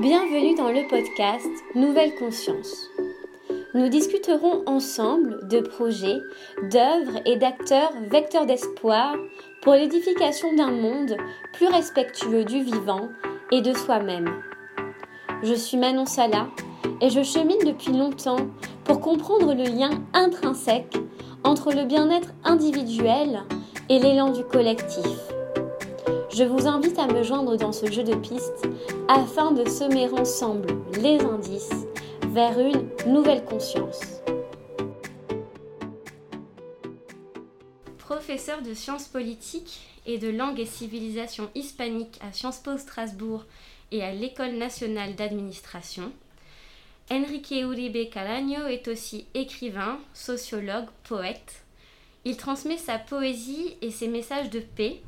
Bienvenue 0.00 0.54
dans 0.54 0.70
le 0.70 0.88
podcast 0.88 1.48
Nouvelle 1.74 2.14
Conscience. 2.14 2.88
Nous 3.74 3.88
discuterons 3.88 4.62
ensemble 4.66 5.46
de 5.48 5.60
projets, 5.60 6.18
d'œuvres 6.70 7.20
et 7.26 7.36
d'acteurs 7.36 7.92
vecteurs 8.10 8.46
d'espoir 8.46 9.14
pour 9.62 9.74
l'édification 9.74 10.54
d'un 10.54 10.70
monde 10.70 11.16
plus 11.52 11.68
respectueux 11.68 12.44
du 12.44 12.62
vivant 12.62 13.08
et 13.52 13.60
de 13.60 13.72
soi-même. 13.72 14.42
Je 15.42 15.54
suis 15.54 15.76
Manon 15.76 16.06
Sala 16.06 16.48
et 17.00 17.10
je 17.10 17.22
chemine 17.22 17.64
depuis 17.64 17.92
longtemps 17.92 18.48
pour 18.84 19.00
comprendre 19.00 19.54
le 19.54 19.64
lien 19.64 19.90
intrinsèque 20.14 20.96
entre 21.44 21.72
le 21.72 21.84
bien-être 21.84 22.30
individuel 22.44 23.42
et 23.88 23.98
l'élan 23.98 24.30
du 24.30 24.44
collectif. 24.44 25.29
Je 26.32 26.44
vous 26.44 26.68
invite 26.68 26.96
à 26.96 27.08
me 27.08 27.24
joindre 27.24 27.56
dans 27.56 27.72
ce 27.72 27.90
jeu 27.90 28.04
de 28.04 28.14
pistes 28.14 28.68
afin 29.08 29.50
de 29.50 29.68
semer 29.68 30.08
ensemble 30.10 30.68
les 31.00 31.18
indices 31.18 31.86
vers 32.28 32.56
une 32.60 32.88
nouvelle 33.12 33.44
conscience. 33.44 34.00
Professeur 37.98 38.62
de 38.62 38.74
sciences 38.74 39.08
politiques 39.08 39.80
et 40.06 40.18
de 40.18 40.28
langue 40.28 40.60
et 40.60 40.66
civilisation 40.66 41.50
hispanique 41.56 42.18
à 42.20 42.32
Sciences 42.32 42.60
Po 42.60 42.78
Strasbourg 42.78 43.44
et 43.90 44.04
à 44.04 44.12
l'École 44.12 44.54
nationale 44.54 45.16
d'administration, 45.16 46.12
Enrique 47.10 47.50
Uribe 47.50 48.08
Calaño 48.08 48.66
est 48.68 48.86
aussi 48.86 49.26
écrivain, 49.34 49.98
sociologue, 50.14 50.86
poète. 51.02 51.64
Il 52.24 52.36
transmet 52.36 52.78
sa 52.78 52.98
poésie 52.98 53.74
et 53.82 53.90
ses 53.90 54.06
messages 54.06 54.50
de 54.50 54.60
paix 54.60 55.00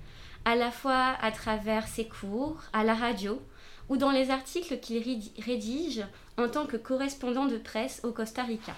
à 0.44 0.54
la 0.54 0.70
fois 0.70 1.16
à 1.20 1.30
travers 1.30 1.86
ses 1.86 2.06
cours, 2.06 2.56
à 2.72 2.84
la 2.84 2.94
radio 2.94 3.40
ou 3.88 3.96
dans 3.96 4.10
les 4.10 4.30
articles 4.30 4.78
qu'il 4.78 5.02
rédige 5.38 6.04
en 6.38 6.48
tant 6.48 6.66
que 6.66 6.76
correspondant 6.76 7.46
de 7.46 7.58
presse 7.58 8.00
au 8.04 8.12
Costa 8.12 8.42
Rica. 8.42 8.74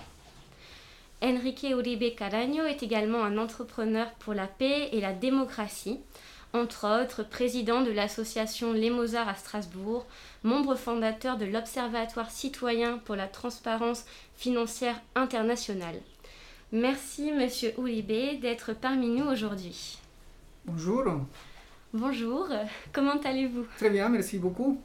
Enrique 1.23 1.67
Uribe 1.71 2.15
Caraño 2.17 2.65
est 2.65 2.83
également 2.83 3.23
un 3.25 3.39
entrepreneur 3.39 4.11
pour 4.19 4.35
la 4.35 4.47
paix 4.47 4.89
et 4.93 5.01
la 5.01 5.13
démocratie, 5.13 6.01
entre 6.53 7.03
autres 7.03 7.23
président 7.23 7.83
de 7.83 7.91
l'association 7.91 8.73
Les 8.73 8.91
Mozarts 8.91 9.29
à 9.29 9.35
Strasbourg, 9.35 10.07
membre 10.43 10.75
fondateur 10.75 11.37
de 11.37 11.47
l'Observatoire 11.47 12.31
citoyen 12.31 12.99
pour 12.99 13.17
la 13.17 13.27
transparence 13.27 14.05
financière 14.37 15.01
internationale. 15.15 16.01
Merci, 16.73 17.33
Monsieur 17.33 17.73
Uribe, 17.79 18.41
d'être 18.41 18.73
parmi 18.73 19.09
nous 19.09 19.27
aujourd'hui. 19.27 19.99
Bonjour. 20.67 21.05
Bonjour, 21.97 22.49
comment 22.93 23.21
allez-vous? 23.25 23.67
Très 23.77 23.89
bien, 23.89 24.09
merci 24.09 24.39
beaucoup. 24.39 24.81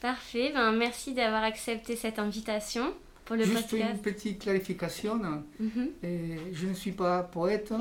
Parfait, 0.00 0.50
ben, 0.52 0.72
merci 0.72 1.14
d'avoir 1.14 1.44
accepté 1.44 1.94
cette 1.94 2.18
invitation 2.18 2.92
pour 3.24 3.36
le 3.36 3.44
Juste 3.44 3.70
une 3.70 3.96
petite 4.02 4.40
clarification. 4.42 5.20
Mhm. 5.60 5.90
je 6.02 6.66
ne 6.66 6.74
suis 6.74 6.90
pas 6.90 7.22
poète, 7.22 7.72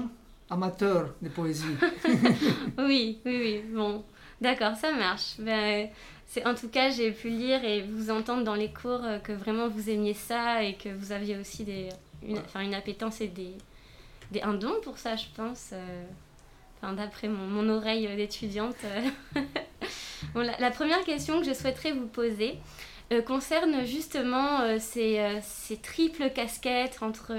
amateur 0.48 1.12
de 1.24 1.30
poésie. 1.30 1.76
oui, 2.78 3.18
oui, 3.26 3.40
oui, 3.42 3.64
bon, 3.74 4.04
d'accord, 4.40 4.76
ça 4.76 4.92
marche. 4.94 5.38
Ben, 5.40 5.90
en 6.46 6.54
tout 6.54 6.70
cas, 6.70 6.92
j'ai 6.92 7.14
pu 7.14 7.30
lire 7.30 7.66
et 7.66 7.82
vous 7.82 8.12
entendre 8.12 8.44
dans 8.44 8.54
les 8.54 8.72
cours 8.72 9.02
que 9.24 9.32
vraiment 9.32 9.70
vous 9.70 9.90
aimiez 9.90 10.14
ça 10.14 10.64
et 10.64 10.76
que 10.76 10.90
vous 10.90 11.12
aviez 11.12 11.36
aussi 11.40 11.64
des, 11.64 11.90
une, 12.22 12.40
une 12.54 12.76
appétence 12.76 13.22
et 13.22 13.28
des, 13.28 13.56
des, 14.30 14.44
un 14.44 14.54
don 14.54 14.76
pour 14.84 15.00
ça, 15.00 15.16
je 15.16 15.26
pense. 15.36 15.72
Euh 15.74 16.04
d'après 16.96 17.28
mon, 17.28 17.70
oreille 17.70 18.08
d'étudiante. 18.16 18.76
la, 20.36 20.72
première 20.72 21.04
question 21.04 21.40
que 21.40 21.46
je 21.46 21.54
souhaiterais 21.54 21.92
vous 21.92 22.08
poser 22.08 22.58
euh, 23.12 23.22
concerne 23.22 23.86
justement 23.86 24.62
euh, 24.62 24.78
euh, 24.98 25.40
ces, 25.42 25.78
triples 25.78 26.30
casquettes 26.30 27.00
entre 27.02 27.36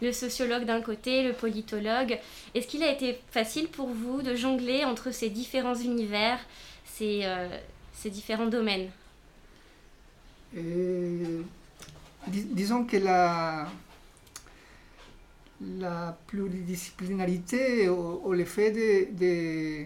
le 0.00 0.12
sociologue 0.12 0.64
d'un 0.64 0.80
côté, 0.80 1.24
le 1.24 1.32
politologue. 1.32 2.18
Est-ce 2.54 2.68
qu'il 2.68 2.82
a 2.84 2.92
été 2.92 3.18
facile 3.30 3.68
pour 3.68 3.88
vous 3.88 4.22
de 4.22 4.34
jongler 4.36 4.84
entre 4.84 5.10
ces 5.12 5.28
différents 5.28 5.74
univers, 5.74 6.38
ces 6.84 7.24
différents 8.04 8.46
domaines? 8.46 8.90
Disons 12.28 12.84
que 12.84 12.96
la, 12.96 13.66
la 15.60 16.16
pluridisciplinarité 16.26 17.88
ou, 17.88 18.32
le 18.32 18.44
fait 18.44 18.70
de, 19.12 19.84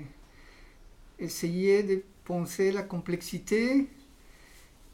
essayer 1.19 1.83
de 1.83 2.03
penser 2.25 2.73
la 2.73 2.83
complexité 2.83 3.89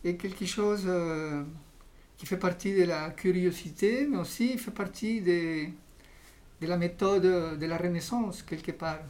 est 0.05 0.17
quelque 0.17 0.47
chose 0.47 0.85
euh, 0.87 1.43
qui 2.17 2.27
fait 2.27 2.37
partie 2.37 2.75
de 2.75 2.85
la 2.85 3.11
curiosité, 3.11 4.07
mais 4.07 4.19
aussi 4.19 4.57
fait 4.59 4.71
partie 4.71 5.21
de, 5.21 5.67
de 6.61 6.67
la 6.67 6.77
méthode 6.77 7.59
de 7.59 7.67
la 7.67 7.77
Renaissance, 7.77 8.43
quelque 8.43 8.73
part. 8.73 9.01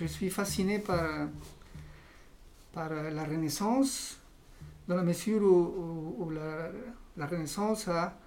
Je 0.00 0.06
suis 0.06 0.30
fasciné 0.30 0.78
par, 0.78 1.28
par 2.72 2.90
la 2.90 3.24
Renaissance, 3.24 4.18
dans 4.88 4.96
la 4.96 5.02
mesure 5.02 5.42
où, 5.42 6.30
la, 6.30 7.26
Renaissance 7.26 7.88
a 7.88 8.18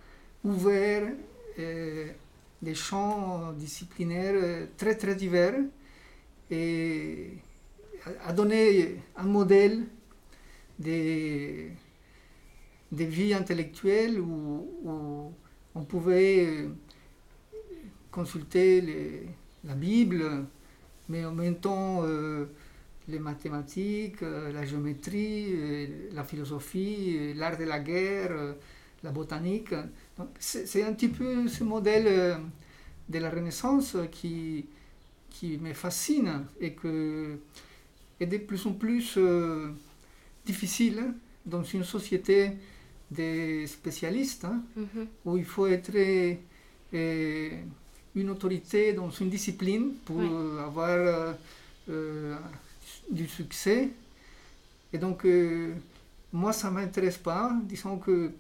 ouvert 0.44 1.12
euh, 1.60 2.12
des 2.62 2.76
champs 2.76 3.54
disciplinaires 3.54 4.36
euh, 4.36 4.66
très 4.78 4.96
très 4.96 5.16
divers 5.16 5.56
et 6.50 7.34
a 8.26 8.34
donné 8.34 8.98
un 9.16 9.24
modèle 9.24 9.84
de, 10.80 11.68
de 12.92 13.04
vie 13.04 13.34
intellectuelle 13.34 14.20
où, 14.20 15.34
on 15.76 15.84
pouvait 15.84 16.46
euh, 16.48 16.70
consulter 18.10 19.28
la 19.64 19.76
Bible, 19.76 20.46
mais 21.08 21.24
en 21.24 21.34
même 21.34 21.58
temps 21.58 22.00
euh, 22.02 22.48
les 23.08 23.20
mathématiques, 23.20 24.22
la 24.22 24.66
géométrie, 24.66 25.88
la 26.14 26.24
philosophie, 26.24 27.34
l'art 27.36 27.58
de 27.58 27.66
la 27.66 27.80
guerre, 27.80 28.56
la 29.04 29.12
botanique. 29.12 29.74
C'est 30.40 30.84
un 30.84 30.94
petit 30.94 31.08
peu 31.10 31.48
ce 31.48 31.64
modèle 31.64 32.06
euh, 32.08 32.36
de 33.10 33.20
la 33.20 33.30
Renaissance 33.30 33.96
qui, 34.12 34.66
qui 35.30 35.58
me 35.58 35.74
fascine 35.74 36.46
et 36.60 36.74
que 36.74 37.38
est 38.20 38.26
de 38.26 38.38
plus 38.38 38.66
en 38.66 38.74
plus 38.74 39.14
euh, 39.18 39.70
difficile 40.46 41.14
dans 41.46 41.64
une 41.64 41.84
société 41.84 42.52
de 43.12 43.66
spécialistes 43.68 44.46
hein, 44.46 44.64
mm-hmm. 44.78 45.06
où 45.26 45.38
il 45.38 45.46
faut 45.46 45.68
être 45.68 45.92
euh, 46.94 47.50
une 48.16 48.30
autorité 48.30 48.94
dans 48.94 49.12
une 49.12 49.30
discipline 49.30 49.94
pour 50.04 50.22
avoir 50.60 51.36
du 53.12 53.28
succès. 53.28 53.90
Et 54.92 54.98
donc, 54.98 55.26
moi, 56.34 56.52
ça 56.52 56.70
ne 56.70 56.76
m'intéresse 56.76 57.18
pas. 57.18 57.56
Disons 57.64 57.98
que 57.98 58.32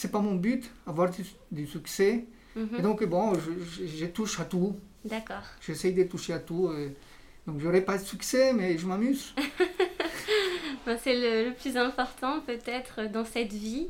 c'est 0.00 0.10
pas 0.10 0.20
mon 0.20 0.34
but, 0.34 0.70
avoir 0.86 1.10
du, 1.50 1.66
succès. 1.66 2.24
Mhm. 2.56 2.76
Et 2.78 2.82
donc, 2.82 3.04
bon, 3.04 3.34
je, 3.34 4.06
touche 4.06 4.40
à 4.40 4.44
tout. 4.44 4.76
D'accord. 5.04 5.42
J'essaye 5.60 5.92
de 5.92 6.04
toucher 6.04 6.32
à 6.32 6.38
tout. 6.38 6.68
Donc, 6.68 6.76
euh, 6.76 6.88
donc, 7.46 7.60
j'aurai 7.60 7.82
pas 7.82 7.98
de 7.98 8.04
succès, 8.04 8.52
mais 8.54 8.78
je 8.78 8.86
m'amuse. 8.86 9.34
c'est 11.02 11.14
le, 11.14 11.52
plus 11.52 11.76
important, 11.76 12.40
peut-être, 12.40 13.10
dans 13.10 13.26
cette 13.26 13.52
vie. 13.52 13.88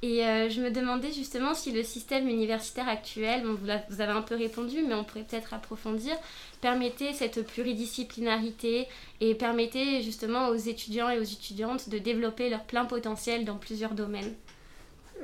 Et 0.00 0.24
euh, 0.24 0.48
je 0.48 0.60
me 0.62 0.70
demandais 0.70 1.12
justement 1.12 1.54
si 1.54 1.70
le 1.70 1.82
système 1.82 2.28
universitaire 2.28 2.88
actuel, 2.88 3.44
vous, 3.44 3.56
vous, 3.56 4.00
avez 4.00 4.12
un 4.12 4.22
peu 4.22 4.36
répondu, 4.36 4.82
mais 4.86 4.94
on 4.94 5.04
pourrait 5.04 5.24
peut-être 5.24 5.52
approfondir, 5.52 6.16
permettait 6.60 7.12
cette 7.12 7.46
pluridisciplinarité 7.46 8.86
et 9.20 9.34
permettait 9.34 10.00
justement 10.00 10.48
aux 10.48 10.56
étudiants 10.56 11.10
et 11.10 11.18
aux 11.18 11.24
étudiantes 11.24 11.88
de 11.90 11.98
développer 11.98 12.48
leur 12.48 12.64
plein 12.64 12.84
potentiel 12.84 13.44
dans 13.44 13.56
plusieurs 13.56 13.94
domaines. 13.94 14.34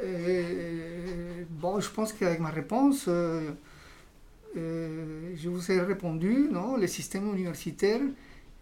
Euh, 0.03 1.45
bon, 1.51 1.81
je 1.81 1.91
pense 1.91 2.13
qu'avec 2.13 2.41
ma 2.41 2.51
réponse, 2.51 3.07
euh, 3.09 3.51
euh, 4.57 5.33
je 5.37 5.49
vous 5.49 5.71
ai 5.71 5.81
répondu, 5.81 6.49
non, 6.51 6.77
le 6.77 6.87
système 6.87 7.29
universitaire 7.29 8.01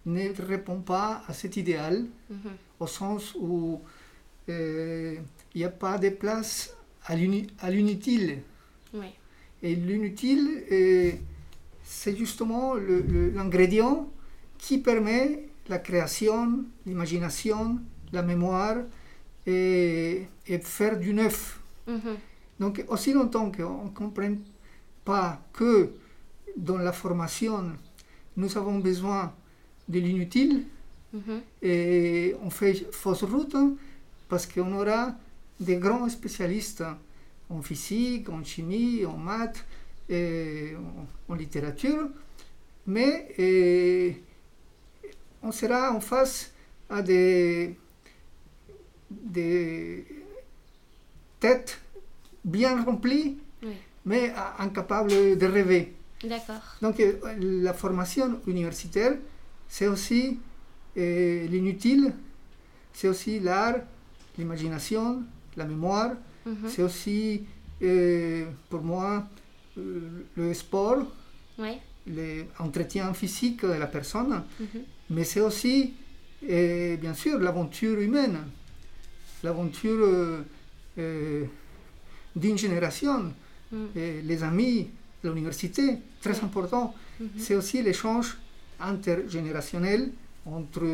ne 0.06 0.42
répond 0.42 0.80
pas 0.80 1.22
à 1.26 1.32
cet 1.32 1.56
idéal, 1.56 2.06
mhm. 2.30 2.38
au 2.80 2.86
sens 2.86 3.34
où 3.38 3.80
il 4.48 5.20
n'y 5.56 5.64
a 5.64 5.70
pas 5.70 5.98
de 5.98 6.10
place 6.10 6.76
à 7.04 7.16
l'inutile. 7.16 8.38
Et 9.62 9.74
l'inutile, 9.74 11.18
c'est 11.82 12.16
justement 12.16 12.74
l'ingrédient 12.74 14.08
qui 14.58 14.78
permet 14.78 15.48
la 15.68 15.78
création, 15.78 16.64
l'imagination, 16.86 17.78
la 18.12 18.22
mémoire, 18.22 18.76
et, 19.46 20.26
faire 20.62 20.98
du 20.98 21.12
neuf. 21.14 21.60
Mhm. 21.86 22.16
Donc, 22.58 22.84
aussi 22.88 23.12
longtemps 23.12 23.50
qu'on 23.50 23.84
ne 23.84 23.90
comprenne 23.90 24.40
pas 25.04 25.40
que 25.52 25.90
dans 26.56 26.78
la 26.78 26.92
formation, 26.92 27.72
nous 28.36 28.56
avons 28.56 28.78
besoin 28.78 29.32
de 29.88 30.00
l'inutile, 30.00 30.64
mhm. 31.12 31.40
et 31.62 32.34
on 32.42 32.50
fait 32.50 32.86
fausse 32.92 33.24
route, 33.24 33.56
parce 34.28 34.46
qu'on 34.46 34.72
aura 34.72 35.14
des 35.60 35.76
grands 35.76 36.08
spécialistes 36.08 36.82
en 37.48 37.62
physique, 37.62 38.28
en 38.28 38.42
chimie, 38.42 39.04
en 39.06 39.16
maths 39.16 39.64
et 40.08 40.72
en, 41.28 41.32
en 41.32 41.36
littérature, 41.36 42.08
mais 42.86 43.28
et, 43.38 44.22
on 45.42 45.52
sera 45.52 45.92
en 45.92 46.00
face 46.00 46.52
à 46.88 47.02
des, 47.02 47.76
des 49.10 50.04
têtes 51.40 51.80
bien 52.44 52.82
remplies, 52.82 53.36
Oui. 53.62 53.74
mais 54.04 54.32
incapables 54.58 55.10
de 55.36 55.46
rêver. 55.46 55.92
Donc 56.82 56.98
euh, 57.00 57.12
la 57.40 57.72
formation 57.74 58.40
universitaire, 58.46 59.16
c'est 59.68 59.86
aussi 59.86 60.38
euh, 60.96 61.46
l'inutile, 61.46 62.12
c'est 62.92 63.08
aussi 63.08 63.38
l'art, 63.40 63.76
l'imagination, 64.38 65.22
la 65.56 65.64
mémoire, 65.64 66.12
Mhm. 66.46 66.68
c'est 66.68 66.82
aussi 66.82 67.44
euh, 67.82 68.46
pour 68.70 68.80
moi 68.82 69.26
euh, 69.78 70.24
le 70.36 70.54
sport, 70.54 71.04
Ouais. 71.58 71.78
l'entretien 72.06 73.12
physique 73.14 73.62
de 73.62 73.72
la 73.72 73.86
personne, 73.86 74.42
Mhm. 74.60 74.80
mais 75.10 75.24
c'est 75.24 75.40
aussi 75.40 75.94
bien 76.42 77.14
sûr 77.14 77.38
l'aventure 77.40 77.98
humaine, 77.98 78.38
l'aventure 79.46 80.00
euh, 80.02 80.42
euh, 80.98 81.44
d'une 82.34 82.58
génération, 82.58 83.32
Mm. 83.72 83.86
et 83.96 84.22
les 84.22 84.40
amis, 84.44 84.88
l'université, 85.24 85.86
très 86.20 86.38
important. 86.48 86.94
Mhm. 87.18 87.28
C'est 87.44 87.56
aussi 87.60 87.82
l'échange 87.82 88.28
intergénérationnel 88.78 90.02
entre 90.58 90.86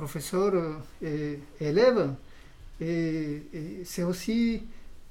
professeurs 0.00 0.54
euh, 0.54 0.76
et 1.02 1.40
élèves. 1.70 2.04
Et, 2.80 3.42
et 3.58 3.82
c'est 3.84 4.04
aussi 4.04 4.62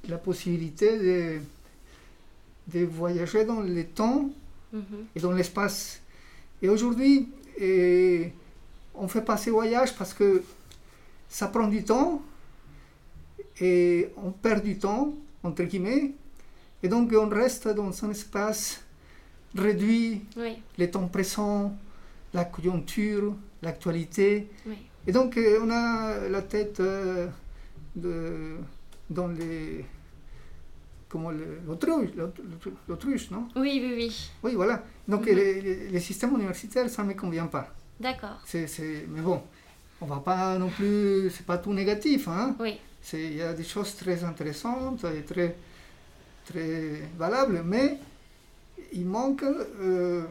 la 0.07 0.17
possibilité 0.17 0.87
de, 1.07 1.19
de 2.73 2.85
voyager 2.85 3.43
dans 3.51 3.59
le 3.77 3.83
temps 3.99 4.21
Mhm. 4.71 4.99
et 5.15 5.19
dans 5.19 5.33
l'espace. 5.33 5.99
Et 6.61 6.69
aujourd'hui, 6.69 7.27
on 9.03 9.07
fait 9.13 9.25
pas 9.29 9.35
ces 9.43 9.51
voyages 9.59 9.93
parce 9.99 10.13
que 10.13 10.29
ça 11.27 11.47
prend 11.53 11.67
du 11.67 11.83
temps 11.83 12.21
et 13.59 14.09
on 14.17 14.31
perd 14.31 14.63
du 14.63 14.77
temps, 14.77 15.13
entre 15.43 15.63
guillemets, 15.63 16.13
et 16.83 16.87
donc 16.87 17.11
on 17.13 17.27
reste 17.29 17.67
dans 17.67 17.91
un 18.05 18.11
espace 18.11 18.83
réduit, 19.55 20.21
Oui. 20.37 20.57
le 20.77 20.89
temps 20.91 21.07
présent, 21.07 21.75
la 22.33 22.45
conjoncture, 22.45 23.35
l'actualité. 23.61 24.47
Oui. 24.67 24.77
Et 25.07 25.11
donc 25.11 25.37
euh, 25.37 25.59
on 25.63 25.69
a 25.71 26.27
la 26.29 26.41
tête 26.41 26.79
euh, 26.79 27.27
de- 27.95 28.57
dans 29.09 29.27
les... 29.27 29.85
Comment 31.09 31.31
l'autruche, 32.87 33.31
non? 33.31 33.47
Oui, 33.55 33.81
oui, 33.83 33.93
oui. 33.95 34.29
oui, 34.43 34.53
voilà. 34.53 34.83
Donc 35.07 35.21
Mhm. 35.27 35.35
les, 35.35 35.61
les- 35.61 35.87
les 35.89 35.99
systèmes 35.99 36.35
universitaires, 36.35 36.87
ça 36.89 37.01
ne 37.03 37.07
me 37.09 37.13
convient 37.15 37.47
pas. 37.47 37.73
D'accord. 37.99 38.39
Mais 38.53 39.21
bon, 39.21 39.41
on 40.01 40.05
va 40.05 40.17
pas 40.17 40.57
non 40.59 40.69
plus... 40.69 41.31
C'est 41.31 41.45
pas 41.47 41.57
tout 41.57 41.73
négatif. 41.73 42.27
Hein? 42.27 42.55
Oui. 42.59 42.79
Il 43.13 43.35
y 43.35 43.41
a 43.41 43.53
des 43.53 43.63
choses 43.63 43.95
très 43.95 44.23
intéressantes 44.23 45.03
et 45.05 45.23
très, 45.23 45.55
très 46.45 47.01
valables, 47.17 47.63
mais 47.65 47.97
il 48.93 49.05
manque 49.05 49.43
euh, 49.43 50.23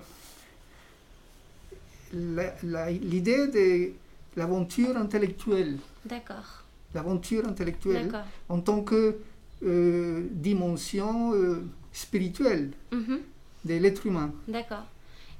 l'idée 2.13 3.47
de 3.49 3.93
l'aventure 4.37 4.97
intellectuelle. 4.97 5.77
D'accord. 6.05 6.65
L'aventure 6.95 7.47
intellectuelle 7.47 8.07
D'accord. 8.09 8.27
en 8.49 8.61
tant 8.61 8.83
que 8.83 9.19
euh, 9.65 10.27
dimension 10.31 11.35
euh, 11.35 11.63
spirituelle 11.93 12.71
Mhm. 12.93 13.19
de 13.65 13.75
l'être 13.75 14.07
humain. 14.07 14.33
D'accord. 14.47 14.85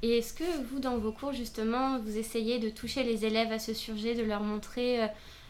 Et 0.03 0.19
est-ce 0.19 0.33
que 0.33 0.45
vous, 0.71 0.79
dans 0.81 0.99
vos 0.99 1.13
cours, 1.13 1.33
justement, 1.33 1.99
vous 2.01 2.17
essayez 2.19 2.59
de 2.59 2.71
toucher 2.71 3.03
les 3.03 3.25
élèves 3.25 3.51
à 3.53 3.59
ce 3.59 3.75
sujet, 3.75 4.15
de 4.15 4.23
leur 4.23 4.43
montrer 4.43 5.03
euh, 5.05 5.07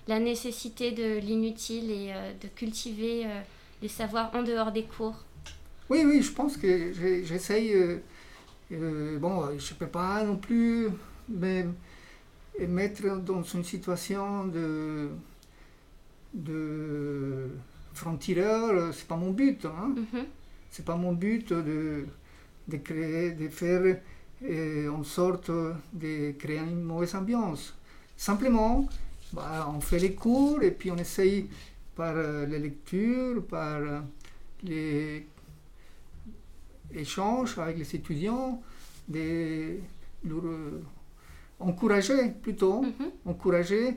la 0.08 0.18
nécessité 0.18 0.92
de 0.92 1.18
l'inutile 1.20 1.90
et 1.90 2.12
euh, 2.12 2.32
de 2.42 2.48
cultiver 2.48 3.26
euh, 3.26 3.40
les 3.82 3.88
savoirs 3.88 4.30
en 4.34 4.42
dehors 4.42 4.72
des 4.72 4.84
cours 4.84 5.24
Oui, 5.90 6.02
oui, 6.04 6.22
je 6.22 6.32
pense 6.32 6.56
que 6.56 6.92
j'essaye. 7.24 7.72
euh, 8.72 9.18
bon, 9.18 9.46
je 9.58 9.72
ne 9.74 9.78
peux 9.78 9.86
pas 9.86 10.22
non 10.24 10.36
plus 10.36 10.88
me 11.28 11.64
me 12.60 12.66
mettre 12.66 13.18
dans 13.20 13.42
une 13.44 13.62
situation 13.64 14.46
de, 14.48 15.08
de 16.34 17.50
franc-tireur, 17.94 18.92
c'est 18.94 19.06
pas 19.08 19.16
mon 19.16 19.30
but. 19.30 19.64
Hein. 19.64 19.94
Mhm. 19.96 20.24
C'est 20.70 20.84
pas 20.84 20.96
mon 20.96 21.12
but 21.12 21.52
de, 21.52 22.06
de 22.68 22.76
créer, 22.78 23.32
de 23.32 23.48
faire 23.48 23.96
euh, 24.44 24.88
en 24.90 25.02
sorte 25.04 25.50
de 25.92 26.32
créer 26.32 26.58
une 26.58 26.82
mauvaise 26.82 27.14
ambiance. 27.14 27.74
Simplement, 28.16 28.88
bah, 29.32 29.68
on 29.74 29.80
fait 29.80 29.98
les 29.98 30.14
cours 30.14 30.62
et 30.62 30.70
puis 30.70 30.90
on 30.90 30.96
essaye 30.96 31.48
par 31.96 32.14
euh, 32.16 32.46
les 32.46 32.58
lectures, 32.58 33.44
par 33.46 33.76
euh, 33.78 34.00
les 34.62 35.26
échanges 36.94 37.58
avec 37.58 37.78
les 37.78 37.94
étudiants, 37.96 38.62
de 39.08 39.78
leur 40.24 40.44
euh, 40.44 40.82
encourager 41.60 42.30
plutôt, 42.42 42.82
Mhm. 42.82 43.10
encourager 43.26 43.96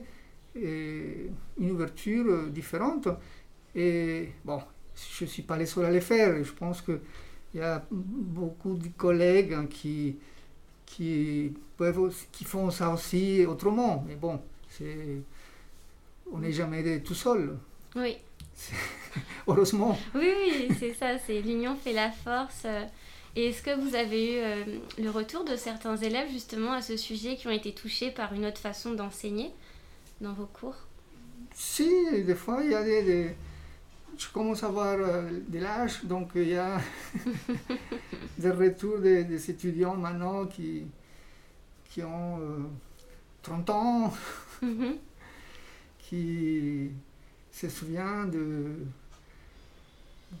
euh, 0.56 1.28
une 1.58 1.70
ouverture 1.70 2.48
différente. 2.48 3.08
Et 3.74 4.30
bon, 4.44 4.60
je 5.18 5.24
ne 5.24 5.30
suis 5.30 5.42
pas 5.42 5.56
le 5.58 5.66
seul 5.66 5.86
à 5.86 5.90
le 5.90 6.00
faire. 6.00 6.42
Je 6.44 6.52
pense 6.52 6.82
qu'il 6.82 7.00
y 7.54 7.60
a 7.60 7.84
beaucoup 7.90 8.74
de 8.76 8.88
collègues 8.96 9.68
qui, 9.68 10.16
qui, 10.86 11.52
peuvent, 11.76 11.98
aussi- 12.00 12.26
qui 12.32 12.44
font 12.44 12.70
ça 12.70 12.90
aussi 12.92 13.44
autrement. 13.46 14.04
Mais 14.08 14.16
bon, 14.16 14.40
on 16.32 16.38
n'est 16.38 16.52
jamais 16.52 17.00
tout 17.00 17.14
seul, 17.14 17.56
Oui. 17.96 18.16
heureusement. 19.46 19.98
Oui, 20.14 20.32
oui, 20.38 20.68
c'est 20.78 20.94
ça, 20.94 21.18
c'est 21.18 21.40
l'union 21.40 21.76
fait 21.76 21.92
la 21.92 22.10
force. 22.10 22.66
Et 23.34 23.48
est-ce 23.48 23.62
que 23.62 23.74
vous 23.80 23.94
avez 23.94 24.34
eu 24.34 24.38
euh, 24.38 24.64
le 24.98 25.10
retour 25.10 25.44
de 25.44 25.56
certains 25.56 25.96
élèves 25.96 26.30
justement 26.30 26.72
à 26.72 26.82
ce 26.82 26.96
sujet 26.98 27.36
qui 27.36 27.46
ont 27.48 27.50
été 27.52 27.72
touchés 27.72 28.10
par 28.10 28.34
une 28.34 28.44
autre 28.44 28.58
façon 28.60 28.92
d'enseigner 28.92 29.50
dans 30.20 30.32
vos 30.34 30.46
cours? 30.46 30.76
Si, 31.54 31.88
des 32.24 32.34
fois, 32.34 32.60
il 32.62 32.70
y 32.70 32.74
a 32.74 32.82
des... 32.84 33.02
des- 33.02 33.30
je 34.18 34.28
commence 34.28 34.62
à 34.62 34.66
avoir 34.66 34.96
euh, 34.98 35.30
de 35.48 35.58
l'âge, 35.58 36.04
donc 36.04 36.32
il 36.34 36.48
y 36.48 36.56
a 36.56 36.78
des 38.38 38.50
retours 38.50 38.98
des, 38.98 39.24
des 39.24 39.50
étudiants 39.50 39.96
maintenant 39.96 40.44
qui, 40.46 40.84
qui 41.90 42.02
ont 42.02 42.38
euh, 42.38 42.58
30 43.42 43.70
ans, 43.70 44.12
Mhm. 44.62 44.96
qui 45.98 46.90
se 47.50 47.68
souviennent 47.68 48.30
de, 48.30 48.76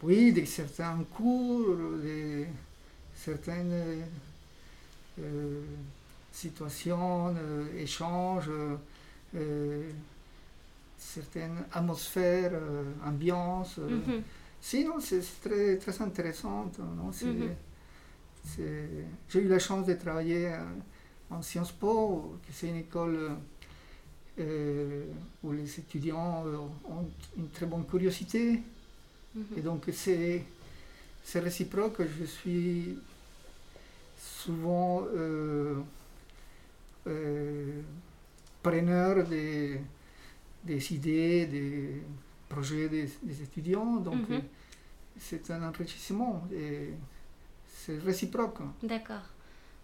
oui, 0.02 0.32
de 0.32 0.44
certains 0.44 1.02
cours, 1.16 1.76
de 2.02 2.44
certaines 3.14 4.04
euh, 5.18 5.60
situations, 6.32 7.34
euh, 7.36 7.66
échanges, 7.78 8.50
euh, 9.34 9.90
certaines 10.98 11.64
atmosphères, 11.72 12.52
ambiances. 13.04 13.78
Mhm. 13.78 14.22
Si, 14.60 14.84
non, 14.84 15.00
c'est 15.00 15.22
très, 15.42 15.76
très 15.78 16.00
intéressant. 16.00 16.70
Non, 16.78 17.10
c'est- 17.12 17.26
Mhm. 17.26 17.50
c'est- 18.44 18.88
J'ai 19.28 19.40
eu 19.40 19.48
la 19.48 19.58
chance 19.58 19.86
de 19.86 19.94
travailler 19.94 20.50
en 21.30 21.42
Sciences 21.42 21.72
Po, 21.72 22.36
qui 22.46 22.52
c'est 22.52 22.68
une 22.68 22.76
école 22.76 23.30
où 24.38 25.52
les 25.52 25.78
étudiants 25.78 26.44
euh, 26.46 26.56
ont 26.88 27.06
une 27.36 27.48
très 27.50 27.66
bonne 27.66 27.84
curiosité. 27.86 28.62
Mhm. 29.34 29.44
Et 29.56 29.60
donc 29.60 29.84
c'est 29.92 30.44
réciproque. 31.34 32.02
Je 32.20 32.24
suis 32.24 32.98
souvent 34.18 35.04
euh, 35.14 35.74
euh, 37.06 37.80
preneur 38.62 39.26
des, 39.26 39.80
des 40.64 40.92
idées, 40.94 41.46
des 41.46 42.02
projets 42.48 42.88
des, 42.88 43.08
des 43.22 43.42
étudiants. 43.42 43.96
Donc 43.96 44.28
Mhm. 44.28 44.36
euh, 44.36 44.40
c'est 45.18 45.50
un 45.50 45.62
enrichissement 45.68 46.46
et 46.52 46.90
c'est 47.66 47.98
réciproque. 47.98 48.58
D'accord. 48.82 49.26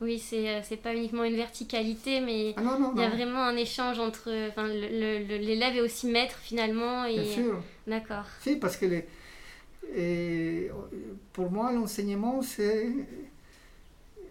Oui, 0.01 0.19
c'est 0.21 0.49
euh, 0.49 0.61
c'est 0.63 0.77
pas 0.77 0.95
uniquement 0.95 1.25
une 1.25 1.35
verticalité, 1.37 2.21
mais 2.21 2.55
Ah 2.57 2.63
non, 2.63 2.79
non, 2.79 2.93
il 2.95 3.01
y 3.01 3.05
a 3.05 3.09
non. 3.09 3.17
vraiment 3.17 3.43
un 3.45 3.57
échange 3.57 3.99
entre. 3.99 4.31
Enfin, 4.49 4.69
l'élève 4.69 5.77
est 5.77 5.81
aussi 5.81 6.07
maître 6.07 6.37
finalement. 6.39 7.05
Et... 7.05 7.15
Bien 7.21 7.25
sûr. 7.35 7.63
D'accord. 7.87 8.25
Si, 8.41 8.57
parce 8.57 8.77
que 8.77 8.87
les- 8.87 9.07
et, 9.97 10.71
pour 11.33 11.51
moi, 11.51 11.73
l'enseignement, 11.73 12.43
c'est 12.43 12.89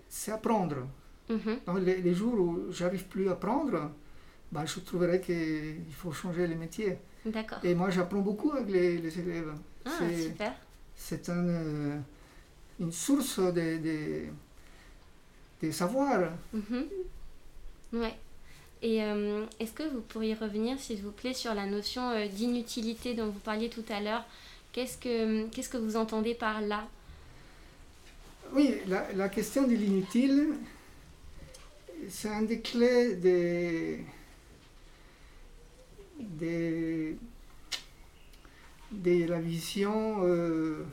c'est 0.09 0.31
apprendre. 0.31 0.87
Mhm. 1.29 1.59
Donc, 1.65 1.79
les, 1.81 2.01
les 2.01 2.13
jours 2.13 2.33
où 2.39 2.71
j'arrive 2.71 3.05
plus 3.05 3.27
à 3.27 3.33
apprendre, 3.33 3.91
bah, 4.51 4.63
je 4.65 4.79
trouverais 4.79 5.19
qu'il 5.19 5.83
faut 5.91 6.11
changer 6.11 6.47
les 6.47 6.55
métiers. 6.55 6.97
D'accord. 7.25 7.59
Et 7.63 7.75
moi, 7.75 7.89
j'apprends 7.89 8.19
beaucoup 8.21 8.51
avec 8.53 8.69
les, 8.69 8.97
les 8.99 9.19
élèves. 9.19 9.53
Ah, 9.85 9.89
c'est- 9.99 10.21
super. 10.29 10.53
C'est 10.95 11.29
un, 11.29 11.45
euh, 11.47 11.97
une 12.79 12.91
source 12.91 13.39
de, 13.39 13.77
de, 13.77 14.21
de 15.61 15.71
savoir. 15.71 16.31
Mhm. 16.53 16.85
Ouais. 17.93 18.15
Et 18.81 19.03
euh, 19.03 19.45
est-ce 19.59 19.71
que 19.71 19.83
vous 19.83 20.01
pourriez 20.01 20.35
revenir, 20.35 20.79
s'il 20.79 21.01
vous 21.01 21.11
plaît, 21.11 21.33
sur 21.33 21.53
la 21.53 21.65
notion 21.65 22.11
euh, 22.11 22.27
d'inutilité 22.27 23.15
dont 23.15 23.27
vous 23.27 23.39
parliez 23.39 23.69
tout 23.69 23.85
à 23.89 23.99
l'heure? 23.99 24.23
Qu'est-ce 24.71 24.97
que 24.97 25.47
qu'est-ce 25.47 25.69
que 25.69 25.77
vous 25.77 25.95
entendez 25.95 26.35
par 26.35 26.61
là? 26.61 26.87
Oui, 28.53 28.75
la, 28.87 29.11
la 29.13 29.29
question 29.29 29.63
de 29.63 29.73
l'inutile, 29.73 30.53
c'est 32.09 32.29
un 32.29 32.43
des 32.43 32.61
clés 32.61 33.15
de 33.15 33.97
la 39.27 39.39
vision 39.39 40.19
euh, 40.23 40.85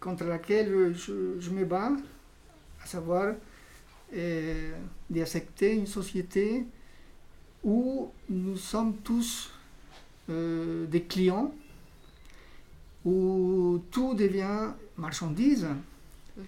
contre 0.00 0.24
laquelle 0.24 0.94
je, 0.94 1.40
je 1.40 1.50
me 1.50 1.64
bats, 1.64 1.92
à 2.84 2.86
savoir 2.86 3.34
euh, 4.14 4.72
d'accepter 5.08 5.74
une 5.74 5.86
société 5.86 6.66
où 7.64 8.10
nous 8.28 8.56
sommes 8.58 8.94
tous 8.98 9.50
euh, 10.28 10.86
des 10.86 11.02
clients, 11.02 11.52
où 13.04 13.80
tout 13.90 14.14
devient 14.14 14.72
marchandise 14.96 15.66
Mhm. 16.36 16.44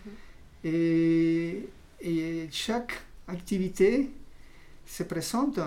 et, 0.64 1.68
et 2.00 2.48
chaque 2.50 3.00
activité 3.28 4.10
se 4.84 5.04
présente 5.04 5.60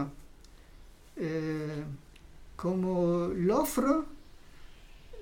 euh, 1.21 1.81
comme 2.57 3.33
l'offre 3.37 4.03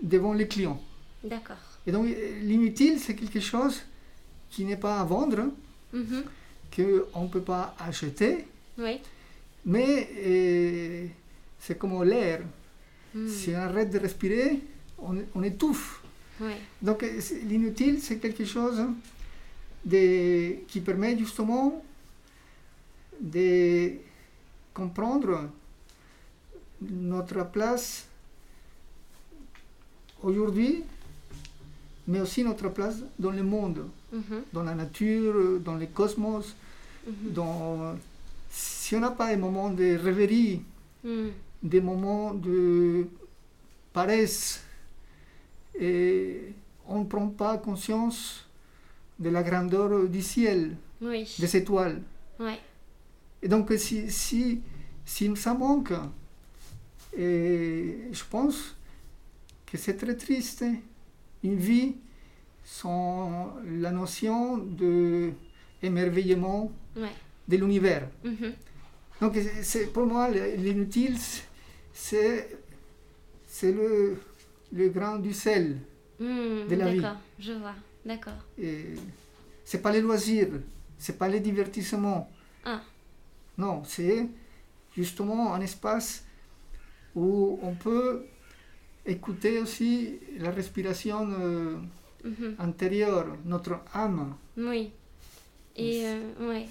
devant 0.01 0.33
les 0.33 0.47
clients. 0.47 0.81
D'accord. 1.23 1.57
Et 1.85 1.91
donc 1.91 2.07
l'inutile, 2.41 2.99
c'est 2.99 3.15
quelque 3.15 3.39
chose 3.39 3.81
qui 4.49 4.65
n'est 4.65 4.77
pas 4.77 4.99
à 4.99 5.03
vendre, 5.03 5.49
Mhm. 5.93 6.23
qu'on 6.75 7.23
ne 7.23 7.27
peut 7.29 7.41
pas 7.41 7.75
acheter, 7.79 8.45
Oui. 8.77 8.99
mais 9.65 10.09
euh, 10.25 11.07
c'est 11.59 11.77
comme 11.77 12.03
l'air. 12.03 12.41
Mm. 13.15 13.27
Si 13.29 13.49
on 13.51 13.55
arrête 13.59 13.89
de 13.89 13.99
respirer, 13.99 14.59
on, 14.99 15.17
on 15.33 15.43
étouffe. 15.43 16.01
Donc 16.81 17.01
euh, 17.03 17.19
l'inutile, 17.45 17.99
c'est 18.01 18.17
quelque 18.19 18.45
chose 18.45 18.79
de, 19.83 20.65
qui 20.67 20.81
permet 20.81 21.17
justement 21.17 21.83
de 23.19 23.93
comprendre 24.73 25.49
notre 26.81 27.43
place 27.49 28.05
aujourd'hui, 30.21 30.83
mais 32.07 32.19
aussi 32.21 32.43
notre 32.43 32.69
place 32.69 32.97
dans 33.17 33.31
le 33.31 33.43
monde, 33.43 33.87
Mhm. 34.11 34.43
dans 34.53 34.63
la 34.63 34.73
nature, 34.75 35.59
dans 35.59 35.75
le 35.75 35.85
cosmos. 35.87 36.55
Mhm. 37.07 37.31
Dans, 37.33 37.95
si 38.49 38.95
on 38.95 38.99
n'a 38.99 39.11
pas 39.11 39.29
des 39.29 39.37
moments 39.37 39.69
de 39.69 39.95
rêverie, 39.97 40.61
Mm. 41.03 41.27
des 41.63 41.79
moments 41.81 42.33
de 42.33 43.07
paresse 43.93 44.63
et 45.79 46.53
on 46.87 46.99
ne 46.99 47.05
prend 47.05 47.27
pas 47.27 47.57
conscience 47.57 48.45
de 49.19 49.29
la 49.29 49.43
grandeur 49.43 50.07
du 50.09 50.21
ciel, 50.21 50.75
Oui. 51.01 51.33
des 51.39 51.55
étoiles. 51.55 52.01
Ouais. 52.39 52.59
Et 53.41 53.47
donc 53.47 53.71
si, 53.77 54.09
si, 54.11 54.61
si 55.05 55.35
ça 55.35 55.53
manque, 55.53 55.93
et 57.17 57.97
je 58.11 58.23
pense 58.29 58.75
que 59.65 59.77
c'est 59.77 59.95
très 59.97 60.15
triste, 60.15 60.65
une 61.43 61.55
vie 61.57 61.95
sans 62.77 63.53
la 63.65 63.91
notion 63.91 64.57
de 64.57 65.31
émerveillement 65.81 66.69
Ouais. 66.97 67.13
de 67.47 67.55
l'univers. 67.55 68.09
Mhm. 68.25 68.51
Donc 69.21 69.37
c'est- 69.63 69.87
pour 69.93 70.05
moi 70.05 70.29
le- 70.29 70.55
l'inutile, 70.57 71.17
c'est 71.93 72.57
c'est 73.45 73.71
le, 73.71 74.17
le 74.73 74.89
grain 74.89 75.17
du 75.17 75.33
sel. 75.33 75.77
Mm, 76.19 76.67
De 76.69 76.75
la 76.75 76.91
vie. 76.91 76.99
D'accord. 76.99 77.17
Je 77.39 77.53
vois. 77.53 77.75
D'accord. 78.05 78.39
C'est 79.63 79.81
pas 79.81 79.91
les 79.93 80.01
loisirs, 80.01 80.49
c'est 80.97 81.17
pas 81.17 81.29
les 81.29 81.39
divertissements. 81.39 82.29
Ah. 82.65 82.81
Non, 83.57 83.81
c'est 83.85 84.27
justement 84.95 85.53
un 85.53 85.61
espace 85.61 86.25
où 87.15 87.57
on 87.63 87.73
peut 87.75 88.25
écouter 89.05 89.59
aussi 89.61 90.19
la 90.37 90.51
respiration 90.51 91.27
euh, 91.39 91.77
Intérieure, 92.59 93.25
notre 93.45 93.79
âme. 93.93 94.35
Oui. 94.57 94.91
Et, 95.75 96.05
euh, 96.05 96.49
ouais. 96.49 96.67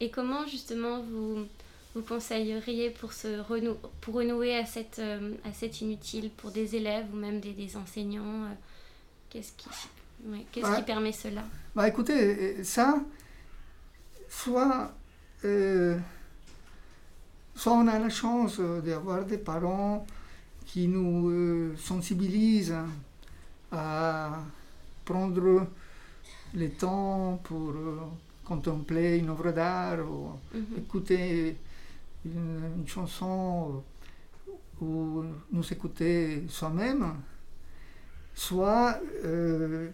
Et 0.00 0.10
comment 0.10 0.46
justement 0.46 1.00
vous, 1.02 1.46
vous 1.94 2.02
conseilleriez 2.02 2.90
pour, 2.90 3.12
se 3.12 3.40
renou 3.40 3.74
pour 4.00 4.14
renouer 4.14 4.56
à 4.56 4.64
cette, 4.66 4.98
euh, 4.98 5.34
à 5.44 5.52
cette 5.52 5.80
inutile 5.80 6.30
pour 6.36 6.50
des 6.50 6.76
élèves 6.76 7.06
ou 7.12 7.16
même 7.16 7.40
des, 7.40 7.52
des 7.52 7.76
enseignants 7.76 8.44
euh, 8.44 8.54
Qu'est-ce 9.30 9.52
qui, 9.56 9.68
ouais, 10.26 10.44
qu'est-ce 10.52 10.66
Ouais. 10.70 10.76
qui 10.76 10.82
permet 10.82 11.12
cela? 11.12 11.42
Bah 11.74 11.86
écoutez, 11.86 12.58
euh, 12.58 12.64
ça, 12.64 12.98
soit, 14.28 14.92
euh, 15.44 15.98
soit 17.54 17.72
on 17.74 17.86
a 17.88 17.98
la 17.98 18.08
chance 18.08 18.58
d'avoir 18.60 19.24
des 19.24 19.38
parents 19.38 20.06
qui 20.66 20.88
nous 20.88 21.76
sensibilisent 21.76 22.74
à 23.72 24.38
prendre 25.12 25.66
le 26.54 26.68
temps 26.70 27.40
pour 27.44 27.70
euh, 27.70 27.98
contempler 28.44 29.18
une 29.18 29.30
œuvre 29.30 29.52
d'art 29.52 30.00
ou 30.14 30.20
Mhm. 30.54 30.78
écouter 30.82 31.56
une, 32.24 32.60
une 32.78 32.88
chanson 32.88 33.82
ou 34.80 35.24
nous 35.52 35.66
écouter 35.72 36.44
soi-même, 36.48 37.04
soit 38.34 38.98
euh, 39.24 39.88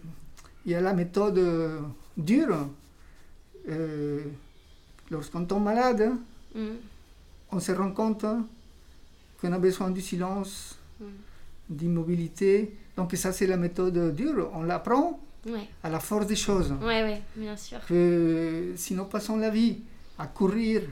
il 0.66 0.72
y 0.72 0.74
a 0.74 0.80
la 0.80 0.92
méthode 0.94 1.38
euh, 1.38 1.80
dure. 2.16 2.68
Euh, 3.68 4.22
Lorsqu'on 5.10 5.44
tombe 5.44 5.64
malade, 5.64 6.12
Mm. 6.54 6.76
on 7.52 7.60
se 7.60 7.72
rend 7.72 7.90
compte 7.92 8.24
qu'on 9.40 9.52
a 9.52 9.58
besoin 9.58 9.90
du 9.90 10.00
silence, 10.00 10.78
Mm. 11.00 11.04
d'immobilité. 11.68 12.74
Donc 12.96 13.12
ça 13.14 13.32
c'est 13.32 13.46
la 13.46 13.56
méthode 13.56 14.14
dure, 14.14 14.50
on 14.54 14.62
l'apprend 14.62 15.20
Ouais. 15.46 15.68
à 15.82 15.90
la 15.90 16.00
force 16.00 16.26
des 16.26 16.36
choses. 16.36 16.72
ouais, 16.80 17.02
ouais, 17.02 17.22
bien 17.36 17.56
sûr. 17.56 17.78
Que 17.86 18.72
si 18.76 18.94
nous 18.94 19.04
passons 19.04 19.36
la 19.36 19.50
vie 19.50 19.78
à 20.18 20.26
courir, 20.26 20.82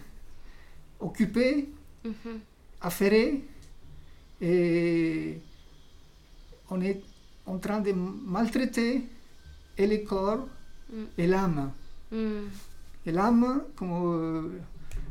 occupés, 1.01 1.69
Mhm. 2.05 2.39
affairés, 2.81 3.45
et 4.41 5.39
on 6.71 6.81
est 6.81 7.01
en 7.47 7.59
train 7.59 7.81
de 7.81 7.93
maltraiter 7.93 9.05
et 9.79 9.87
le 9.87 9.99
corps 9.99 10.47
Mm. 10.93 11.05
et 11.17 11.27
l'âme. 11.27 11.71
Mm. 12.11 12.17
Et 13.07 13.13
l'âme, 13.13 13.63
comme 13.77 13.93
euh, 13.93 14.49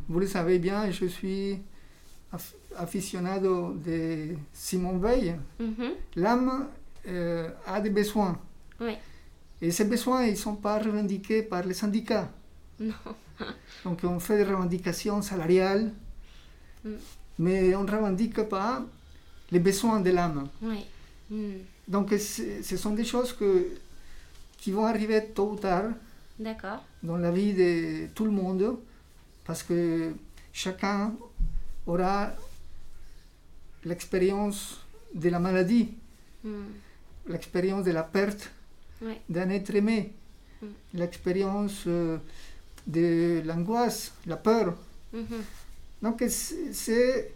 vous 0.08 0.20
le 0.20 0.28
savez 0.28 0.60
bien, 0.60 0.92
je 0.92 1.06
suis 1.08 1.58
aficionado 2.78 3.74
de 3.74 4.36
Simon 4.54 4.98
Veil. 5.00 5.36
Mhm. 5.60 5.92
L'âme 6.16 6.68
euh, 7.08 7.50
a 7.66 7.82
des 7.82 7.90
besoins. 7.90 8.40
Ouais. 8.80 8.98
Et 9.62 9.72
ces 9.72 9.86
besoins, 9.86 10.26
ils 10.26 10.32
ne 10.32 10.36
sont 10.36 10.56
pas 10.56 10.80
revendiqués 10.80 11.44
par 11.44 11.64
les 11.64 11.74
syndicats. 11.74 12.30
Non. 12.80 12.94
Donc 13.86 14.00
on 14.04 14.20
fait 14.20 14.38
des 14.38 14.44
revendications 14.52 15.22
salariales, 15.22 15.92
Mm. 16.84 16.90
mais 17.40 17.76
on 17.76 17.84
ne 17.84 17.92
revendique 17.92 18.42
pas 18.50 18.84
les 19.52 19.60
besoins 19.60 20.00
de 20.00 20.10
l'âme. 20.10 20.48
Mm. 21.30 21.42
Donc 21.88 22.12
ce 22.18 22.78
sont 22.78 22.92
des 22.96 23.04
choses 23.06 23.34
que, 23.34 23.68
qui 24.58 24.72
vont 24.72 24.86
arriver 24.86 25.26
tôt 25.36 25.52
ou 25.52 25.56
tard 25.58 25.92
dans 27.04 27.18
la 27.18 27.30
vie 27.32 27.54
de 27.54 28.08
tout 28.16 28.26
le 28.26 28.32
monde, 28.32 28.78
parce 29.46 29.62
que 29.62 30.14
chacun 30.52 31.14
aura 31.86 32.32
l'expérience 33.86 34.80
de 35.14 35.30
la 35.30 35.40
maladie, 35.40 35.90
Mm. 36.44 36.50
L'expérience 37.28 37.84
de 37.86 37.92
la 37.92 38.04
perte 38.04 38.52
Ouais. 39.02 39.20
d'un 39.30 39.50
être 39.50 39.74
aimé, 39.76 40.14
Mm. 40.62 40.68
l'expérience 40.94 41.84
euh, 41.88 42.18
de 42.86 43.42
l'angoisse, 43.46 44.14
la 44.28 44.38
peur. 44.38 44.76
Mhm. 45.14 45.42
Donc 46.04 46.24
c'est 46.30 46.72
c'est, 46.74 47.32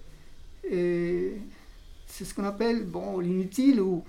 euh, 0.72 1.36
c'est 2.08 2.24
ce 2.26 2.34
qu'on 2.34 2.44
appelle 2.46 2.84
bon, 2.86 3.20
l'inutile 3.20 3.82
ou, 3.82 4.04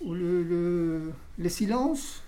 ou 0.00 0.14
le, 0.14 0.42
le- 0.44 1.12
le 1.38 1.48
silence 1.48 2.22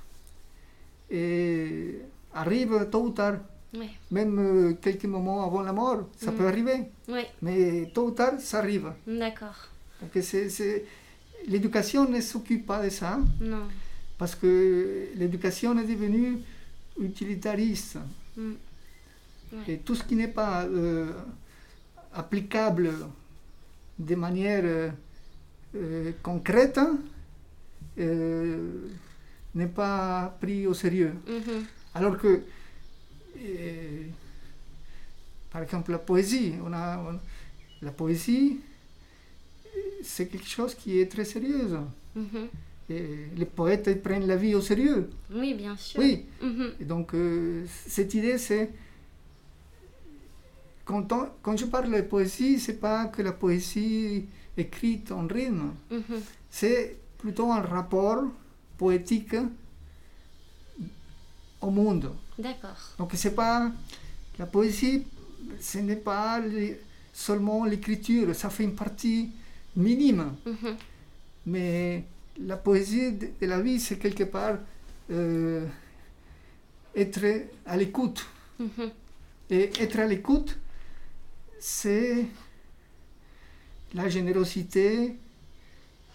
et 1.10 2.00
arrive 2.34 2.88
tôt 2.90 3.04
ou 3.04 3.10
tard. 3.10 3.38
Ouais. 3.74 3.90
Même 4.10 4.38
euh, 4.38 4.74
quelques 4.80 5.04
moments 5.04 5.44
avant 5.44 5.62
la 5.62 5.72
mort, 5.72 6.08
ça 6.16 6.30
Mm. 6.30 6.34
peut 6.36 6.46
arriver. 6.46 6.78
Ouais, 7.08 7.28
Mais 7.42 7.90
tôt 7.94 8.06
ou 8.08 8.10
tard, 8.12 8.40
ça 8.40 8.58
arrive. 8.58 8.92
d'accord. 9.06 9.68
Donc 10.00 10.10
c'est- 10.22 10.84
l'éducation 11.46 12.08
ne 12.08 12.20
s'occupe 12.20 12.66
pas 12.66 12.82
de 12.84 12.90
ça, 12.90 13.18
Non. 13.40 13.68
parce 14.18 14.34
que 14.34 15.08
l'éducation 15.16 15.78
est 15.78 15.86
devenue 15.86 16.38
utilitariste. 17.00 17.98
Mm. 18.36 18.52
Ouais. 19.52 19.74
Et 19.74 19.78
tout 19.78 19.94
ce 19.94 20.02
qui 20.04 20.14
n'est 20.16 20.28
pas 20.28 20.64
euh, 20.64 21.12
applicable 22.12 22.90
de 23.98 24.14
manière 24.14 24.62
euh, 24.64 24.90
euh, 25.74 26.12
concrète 26.22 26.78
euh, 27.98 28.88
n'est 29.54 29.66
pas 29.68 30.36
pris 30.40 30.66
au 30.66 30.74
sérieux. 30.74 31.14
Mhm. 31.26 31.64
Alors 31.94 32.18
que, 32.18 32.42
par 35.50 35.62
exemple, 35.62 35.92
la 35.92 35.98
poésie, 35.98 36.54
on 36.64 36.72
a, 36.72 36.98
on- 36.98 37.18
la 37.84 37.90
poésie, 37.92 38.58
c'est 40.02 40.26
quelque 40.28 40.46
chose 40.48 40.74
qui 40.74 40.98
est 41.00 41.06
très 41.10 41.24
sérieux. 41.24 41.78
Mhm. 42.14 42.48
Et 42.90 43.04
les 43.36 43.44
poètes 43.44 43.86
ils 43.86 44.00
prennent 44.00 44.26
la 44.26 44.36
vie 44.36 44.54
au 44.54 44.60
sérieux. 44.62 45.10
Oui, 45.30 45.54
bien 45.54 45.76
sûr. 45.76 46.00
Oui. 46.00 46.24
Mhm. 46.42 46.72
Et 46.80 46.84
donc, 46.84 47.14
euh, 47.14 47.64
cette 47.86 48.14
idée, 48.14 48.38
c'est. 48.38 48.70
Quand, 50.84 51.12
on- 51.12 51.28
quand 51.42 51.56
je 51.56 51.66
parle 51.66 51.94
de 51.94 52.00
poésie, 52.00 52.58
c'est 52.58 52.80
pas 52.80 53.06
que 53.06 53.20
la 53.20 53.32
poésie 53.32 54.24
écrite 54.56 55.12
en 55.12 55.26
rythme, 55.26 55.72
Mhm. 55.90 56.20
c'est 56.50 56.96
plutôt 57.18 57.52
un 57.52 57.60
rapport 57.60 58.24
poétique 58.78 59.34
au 61.60 61.70
monde. 61.70 62.10
D'accord. 62.38 62.76
Donc, 62.98 63.10
c'est 63.14 63.34
pas. 63.34 63.70
La 64.38 64.46
poésie, 64.46 65.04
ce 65.60 65.78
n'est 65.78 65.96
pas 65.96 66.38
les- 66.40 66.80
seulement 67.12 67.64
l'écriture, 67.64 68.34
ça 68.34 68.48
fait 68.48 68.62
une 68.64 68.74
partie 68.76 69.30
minime. 69.76 70.34
Mhm. 70.46 70.76
Mais 71.46 72.04
la 72.40 72.56
poésie 72.56 73.12
de, 73.12 73.46
la 73.46 73.60
vie, 73.60 73.80
c'est 73.80 73.98
quelque 73.98 74.24
part 74.24 74.58
euh, 75.10 75.66
être 76.94 77.24
à 77.66 77.76
l'écoute. 77.76 78.26
Mhm. 78.58 78.90
Et 79.50 79.70
être 79.80 79.98
à 79.98 80.06
l'écoute, 80.06 80.58
c'est 81.58 82.26
la 83.94 84.08
générosité 84.08 85.16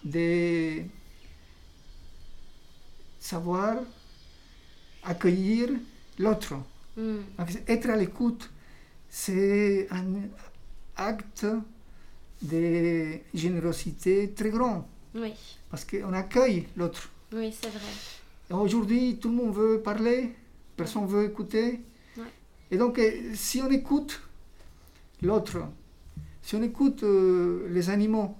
de 0.04 0.82
savoir 3.18 3.78
accueillir 5.02 5.70
l'autre. 6.18 6.54
Mm. 6.96 7.16
Donc, 7.38 7.48
Être 7.66 7.90
à 7.90 7.96
l'écoute, 7.96 8.50
c'est 9.08 9.88
un 9.90 10.04
acte 10.96 11.46
de 12.42 13.18
générosité 13.34 14.30
très 14.32 14.50
grand, 14.50 14.86
Oui, 15.14 15.32
parce 15.70 15.84
qu'on 15.84 16.12
accueille 16.12 16.66
l'autre. 16.76 17.08
oui, 17.32 17.52
c'est 17.58 17.68
vrai. 17.70 17.90
Aujourd'hui, 18.50 19.16
tout 19.20 19.28
le 19.30 19.34
monde 19.36 19.54
veut 19.54 19.80
parler, 19.80 20.30
personne 20.76 21.06
veut 21.06 21.24
écouter. 21.24 21.80
Ouais. 22.16 22.24
Et 22.70 22.76
donc, 22.76 22.98
euh, 22.98 23.32
si 23.34 23.62
on 23.62 23.70
écoute 23.70 24.20
l'autre, 25.22 25.58
si 26.42 26.54
on 26.56 26.62
écoute 26.62 27.02
euh, 27.02 27.66
les 27.70 27.88
animaux, 27.90 28.34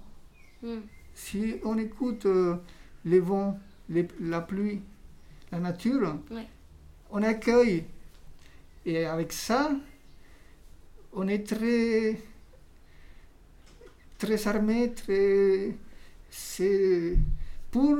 Mm. 0.63 0.77
si 1.13 1.55
on 1.63 1.77
écoute 1.77 2.25
euh, 2.25 2.55
les 3.03 3.19
vents, 3.19 3.59
les- 3.89 4.07
la 4.19 4.41
pluie, 4.41 4.81
la 5.51 5.59
nature, 5.59 6.17
Ouais. 6.31 6.47
on 7.11 7.21
accueille. 7.23 7.83
Et 8.85 9.05
avec 9.05 9.31
ça, 9.33 9.71
on 11.13 11.27
est 11.27 11.45
très, 11.45 12.19
très 14.25 14.47
armé, 14.47 14.91
très, 14.93 15.75
c'est 16.29 17.15
pour 17.71 17.95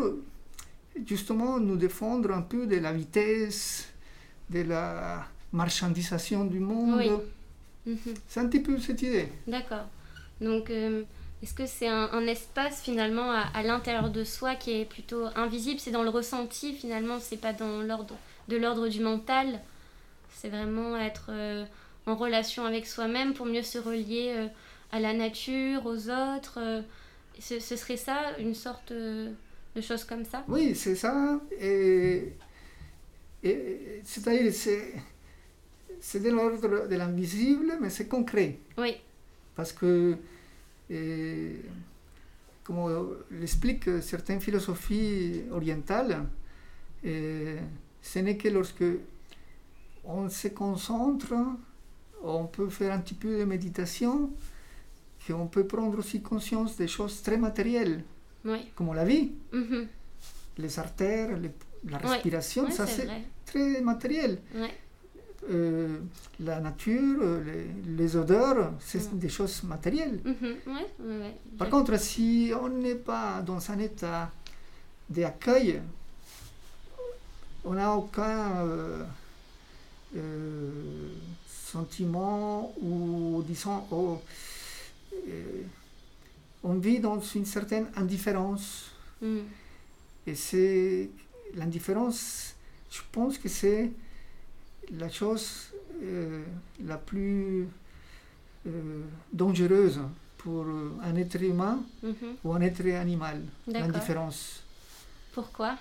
justement 1.06 1.60
nous 1.60 1.78
défendre 1.78 2.32
un 2.32 2.42
peu 2.42 2.66
de 2.68 2.78
la 2.78 2.92
vitesse, 2.92 3.88
de 4.50 4.62
la 4.62 5.26
marchandisation 5.52 6.46
du 6.46 6.60
monde. 6.60 6.98
Oui. 6.98 7.94
Mhm. 7.94 8.14
C'est 8.28 8.40
un 8.40 8.48
petit 8.48 8.62
peu 8.62 8.80
cette 8.80 9.02
idée. 9.02 9.30
D'accord. 9.48 9.86
Donc, 10.42 10.70
euh, 10.70 11.04
est-ce 11.42 11.54
que 11.54 11.66
c'est 11.66 11.88
un, 11.88 12.10
un 12.12 12.26
espace 12.28 12.82
finalement 12.82 13.32
à, 13.32 13.44
à 13.54 13.62
l'intérieur 13.62 14.10
de 14.10 14.24
soi 14.24 14.56
qui 14.56 14.72
est 14.80 14.86
plutôt 14.86 15.26
invisible? 15.36 15.80
C'est 15.80 15.92
dans 15.92 16.04
le 16.04 16.10
ressenti 16.10 16.74
finalement, 16.74 17.20
c'est 17.20 17.38
pas 17.38 17.54
dans 17.54 17.82
l'ordre 17.82 18.16
de 18.48 18.58
l'ordre 18.58 18.88
du 18.88 19.02
mental? 19.02 19.60
C'est 20.38 20.50
vraiment 20.50 20.98
être 20.98 21.28
euh, 21.30 21.66
en 22.06 22.16
relation 22.16 22.66
avec 22.66 22.86
soi-même 22.86 23.34
pour 23.34 23.46
mieux 23.46 23.64
se 23.64 23.78
relier 23.78 24.34
euh, 24.36 24.48
à 24.96 25.00
la 25.00 25.14
nature, 25.14 25.86
aux 25.86 26.10
autres. 26.10 26.58
euh. 26.60 26.82
ce, 27.40 27.60
ce 27.60 27.76
serait 27.76 27.98
ça, 27.98 28.38
une 28.40 28.54
sorte 28.56 28.92
euh, 28.92 29.32
de 29.76 29.82
chose 29.82 30.04
comme 30.06 30.24
ça? 30.26 30.44
Oui, 30.48 30.74
c'est 30.76 30.96
ça. 30.96 31.40
Et, 31.60 32.34
et- 33.44 34.02
c'est-à-dire, 34.04 34.54
c'est, 34.54 34.94
c'est 36.00 36.22
de 36.22 36.30
l'ordre 36.30 36.88
de 36.88 36.96
l'invisible, 36.96 37.74
mais 37.82 37.90
c'est 37.90 38.08
concret. 38.08 38.58
Oui. 38.78 38.94
Parce 39.56 39.72
que, 39.74 40.16
comme 42.64 43.18
l'expliquent 43.32 44.02
certaines 44.02 44.42
philosophies 44.42 45.44
orientales, 45.52 46.26
ce 47.04 48.20
n'est 48.20 48.38
que 48.38 48.50
lorsque 48.50 48.84
on 50.04 50.30
se 50.30 50.48
concentre, 50.50 51.34
on 52.24 52.46
peut 52.46 52.70
faire 52.70 52.92
un 52.94 53.00
petit 53.00 53.14
peu 53.14 53.40
de 53.40 53.44
méditation, 53.46 54.32
qu'on 55.26 55.48
peut 55.48 55.66
prendre 55.66 55.98
aussi 56.00 56.22
conscience 56.22 56.76
des 56.78 56.88
choses 56.88 57.22
très 57.22 57.38
matérielles, 57.38 58.04
Oui. 58.44 58.60
comme 58.76 58.94
la 58.94 59.06
vie, 59.06 59.32
Mhm. 59.52 59.88
les 60.58 60.80
artères, 60.80 61.38
les- 61.38 61.52
la 61.90 61.98
respiration, 61.98 62.70
ça 62.72 62.86
c'est 62.88 63.08
très 63.46 63.82
matériel. 63.82 64.40
Euh, 65.48 66.00
la 66.40 66.60
nature, 66.60 67.22
les, 67.46 67.68
les 67.98 68.16
odeurs, 68.16 68.74
c'est 68.80 69.16
des 69.20 69.30
choses 69.30 69.62
matérielles. 69.64 70.20
Mhm. 70.26 70.56
Ouais. 70.74 71.36
Par 71.58 71.70
contre, 71.70 72.00
si 72.00 72.52
on 72.60 72.68
n'est 72.70 72.96
pas 72.96 73.42
dans 73.44 73.70
un 73.70 73.78
état 73.78 74.32
d'accueil, 75.08 75.82
on 77.64 77.74
n'a 77.74 77.94
aucun 77.94 78.62
euh, 78.66 79.04
euh, 80.16 80.72
sentiment 81.48 82.74
ou, 82.82 83.44
disons, 83.48 83.84
oh, 83.92 84.14
euh, 84.14 84.16
on 86.64 86.76
vit 86.76 87.00
dans 87.00 87.20
une 87.20 87.46
certaine 87.46 87.88
indifférence. 87.96 88.92
Mm. 89.22 89.38
Et 90.28 90.36
c'est 90.36 91.10
l'indifférence, 91.54 92.56
je 92.92 93.02
pense 93.12 93.38
que 93.38 93.48
c'est 93.50 93.92
la 94.92 95.10
chose 95.10 95.68
euh, 96.02 96.44
la 96.84 96.98
plus 96.98 97.68
euh, 98.68 99.02
dangereuse 99.32 100.00
pour 100.38 100.66
un 101.04 101.16
être 101.16 101.42
humain 101.42 101.84
Mhm. 102.04 102.36
ou 102.44 102.54
un 102.54 102.62
être 102.62 102.86
animal, 102.92 103.42
l'indifférence. 103.68 104.62
Pourquoi 105.34 105.78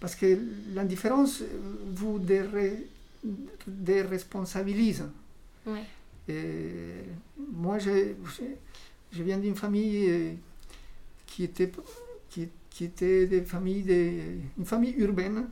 Parce 0.00 0.14
que 0.14 0.38
l'indifférence 0.74 1.42
vous 1.94 2.20
déresponsabilise. 3.66 5.04
Et 5.66 5.70
moi, 7.52 7.78
je, 7.78 8.14
je- 8.24 8.54
je 9.12 9.22
viens 9.22 9.38
d'une 9.38 9.56
famille 9.56 10.06
euh, 10.10 10.32
qui 11.26 11.44
était, 11.44 11.70
qui, 12.30 12.48
qui 12.70 12.84
était 12.84 13.26
des 13.26 13.42
familles 13.42 14.40
une 14.58 14.64
famille 14.66 14.94
urbaine. 14.98 15.48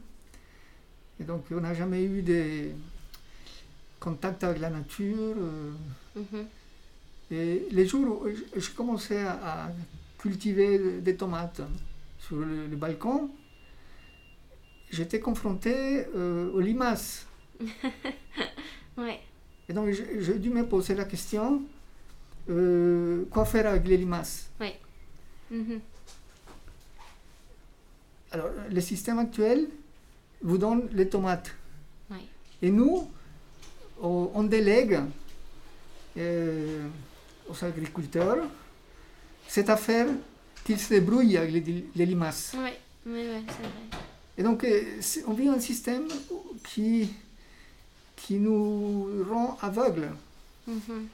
Et 1.21 1.25
donc, 1.25 1.45
on 1.51 1.61
n'a 1.61 1.73
jamais 1.75 2.05
eu 2.05 2.23
de 2.23 2.71
contact 4.01 4.45
avec 4.45 4.61
la 4.61 4.71
nature. 4.71 5.17
euh, 5.39 5.73
Mhm. 6.17 6.47
Et 7.31 7.67
les 7.73 7.87
jours 7.87 8.23
où 8.23 8.29
je- 8.29 8.71
commençais 8.71 9.19
à, 9.23 9.65
à 9.67 9.71
cultiver 10.19 11.01
des 11.01 11.17
tomates 11.17 11.61
sur 12.21 12.37
le, 12.37 12.67
le 12.69 12.77
balcon, 12.77 13.31
j'étais 14.91 15.21
confronté 15.21 16.05
euh, 16.15 16.51
aux 16.53 16.61
limaces. 16.61 17.27
Ouais. 18.99 19.21
Et 19.69 19.73
donc, 19.73 19.91
je- 19.91 20.21
j'ai 20.21 20.39
dû 20.39 20.51
me 20.51 20.65
poser 20.67 20.95
la 20.95 21.05
question 21.05 21.63
euh, 22.49 23.25
quoi 23.31 23.45
faire 23.45 23.67
avec 23.67 23.87
les 23.89 23.97
limaces? 23.97 24.49
Mhm. 25.51 25.81
Alors, 28.33 28.51
le 28.71 28.81
système 28.81 29.19
actuel 29.19 29.69
vous 30.43 30.59
donne 30.59 30.89
les 30.93 31.09
tomates. 31.09 31.51
Ouais. 32.11 32.17
Et 32.63 32.71
nous, 32.71 33.09
on, 34.03 34.31
on 34.35 34.43
délègue 34.45 35.01
euh, 36.19 36.87
aux 37.49 37.65
agriculteurs 37.65 38.39
cette 39.49 39.71
affaire 39.71 40.09
qu'ils 40.65 40.81
se 40.81 40.89
débrouillent 40.91 41.37
avec 41.37 41.53
les, 41.53 41.85
les 41.95 42.07
limaces. 42.07 42.55
Ouais. 42.57 42.79
Ouais, 43.07 43.13
ouais, 43.29 43.43
c'est 43.47 43.63
vrai. 43.63 44.01
Et 44.39 44.43
donc, 44.43 44.65
euh, 44.65 44.83
on 45.29 45.33
vit 45.33 45.49
un 45.49 45.61
système 45.61 46.09
qui, 46.69 47.09
qui 48.27 48.35
nous 48.39 49.09
rend 49.31 49.57
aveugles. 49.63 50.09
Mhm. 50.67 51.07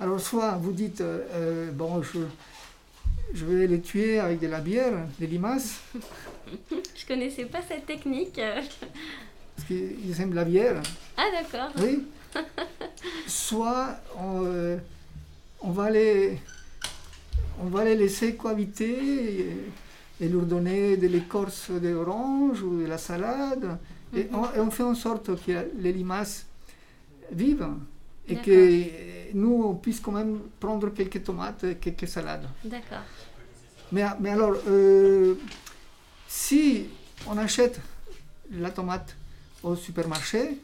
Alors 0.00 0.20
soit 0.20 0.52
vous 0.52 0.72
dites, 0.72 1.00
euh, 1.00 1.20
euh, 1.32 1.70
bon, 1.72 2.02
je, 2.02 2.18
je 3.34 3.44
vais 3.46 3.66
les 3.66 3.80
tuer 3.80 4.18
avec 4.20 4.38
de 4.40 4.46
la 4.48 4.60
bière, 4.60 4.92
des 5.18 5.26
limaces, 5.26 5.80
Je 6.70 7.06
connaissais 7.06 7.44
pas 7.46 7.60
cette 7.66 7.86
technique. 7.86 8.34
parce 9.56 9.66
qu'ils 9.66 10.20
aiment 10.20 10.34
la 10.34 10.44
bière, 10.44 10.82
Ah 11.16 11.26
d'accord. 11.32 11.70
oui. 11.82 12.04
Soit 13.26 13.96
on, 14.18 14.42
euh, 14.44 14.76
on 15.60 15.70
va 15.70 15.90
les, 15.90 16.38
on 17.60 17.66
va 17.68 17.84
les 17.84 17.94
laisser 17.96 18.34
cohabiter 18.34 19.40
et, 19.40 19.56
et 20.20 20.28
leur 20.28 20.42
donner 20.42 20.96
de 20.96 21.06
l'écorce 21.06 21.70
d'orange 21.70 22.62
ou 22.62 22.80
de 22.82 22.86
la 22.86 22.98
salade. 22.98 23.78
Et, 24.14 24.24
Mhm. 24.24 24.34
on, 24.34 24.44
et 24.56 24.60
on 24.60 24.70
fait 24.70 24.82
en 24.84 24.94
sorte 24.94 25.26
que 25.44 25.52
les 25.78 25.92
limaces 25.92 26.46
vivent 27.32 27.68
et 28.28 28.36
que 28.36 29.34
nous, 29.34 29.62
on 29.64 29.74
puisse 29.74 30.00
quand 30.00 30.12
même 30.12 30.38
prendre 30.60 30.90
quelques 30.90 31.22
tomates 31.22 31.64
et 31.64 31.74
quelques 31.76 32.08
salades. 32.08 32.46
D'accord. 32.64 33.02
Mais, 33.92 34.04
mais 34.20 34.30
alors, 34.30 34.54
euh, 34.66 35.34
si 36.26 36.86
on 37.26 37.36
achète 37.38 37.80
la 38.52 38.70
tomate 38.70 39.16
au 39.62 39.74
supermarché, 39.76 40.58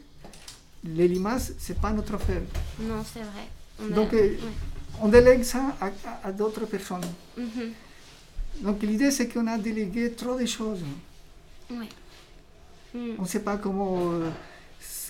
les 0.83 1.07
limaces, 1.07 1.53
c'est 1.57 1.79
pas 1.79 1.91
notre 1.91 2.15
affaire. 2.15 2.41
Non, 2.79 3.03
c'est 3.03 3.19
vrai. 3.21 3.47
On 3.81 3.91
a- 3.91 3.95
Donc, 3.95 4.13
euh, 4.13 4.17
ouais. 4.17 4.39
On 5.01 5.07
délègue 5.09 5.43
ça 5.43 5.75
à, 5.81 5.87
à- 5.87 6.27
à 6.27 6.31
d'autres 6.31 6.65
personnes. 6.65 7.01
Mhm. 7.37 7.71
Donc 8.61 8.81
l'idée, 8.83 9.11
c'est 9.11 9.27
qu'on 9.27 9.47
a 9.47 9.57
délégué 9.57 10.11
trop 10.13 10.39
de 10.39 10.45
choses. 10.45 10.79
Ouais. 11.69 11.89
Mm. 12.93 13.15
On 13.19 13.23
ne 13.23 13.27
sait 13.27 13.41
pas 13.41 13.57
comment, 13.57 14.11
euh, 14.13 14.29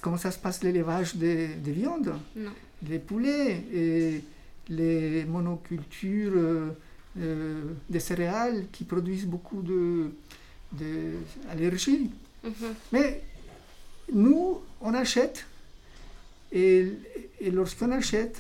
comment 0.05 0.17
ça 0.17 0.29
se 0.29 0.37
passe 0.37 0.61
l'élevage 0.63 1.15
des, 1.15 1.47
des 1.65 1.71
viandes, 1.71 2.13
Non. 2.35 2.51
les 2.87 2.99
poulets, 2.99 3.63
et 3.73 4.21
les 4.69 5.25
monocultures 5.25 6.33
euh, 6.35 6.69
euh, 7.17 7.63
des 7.89 7.99
céréales 7.99 8.67
qui 8.71 8.83
produisent 8.83 9.25
beaucoup 9.25 9.63
de- 9.63 10.11
d'allergies. 10.71 12.11
Mhm. 12.43 12.73
Mais 12.93 13.21
nous, 14.13 14.61
on 14.81 14.93
achète, 14.93 15.47
et, 16.51 16.93
et 17.41 17.49
lorsqu'on 17.49 17.91
achète, 17.91 18.37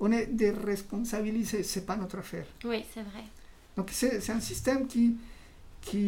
on 0.00 0.10
est 0.10 0.26
déresponsabilisé, 0.26 1.62
ce 1.62 1.78
n'est 1.78 1.84
pas 1.84 1.96
notre 1.96 2.18
affaire. 2.18 2.46
Oui, 2.64 2.82
c'est 2.92 3.02
vrai. 3.02 3.22
Donc 3.76 3.90
c'est 3.92 4.20
c'est 4.20 4.32
un 4.32 4.40
système 4.40 4.88
qui, 4.88 5.14
qui 5.80 6.04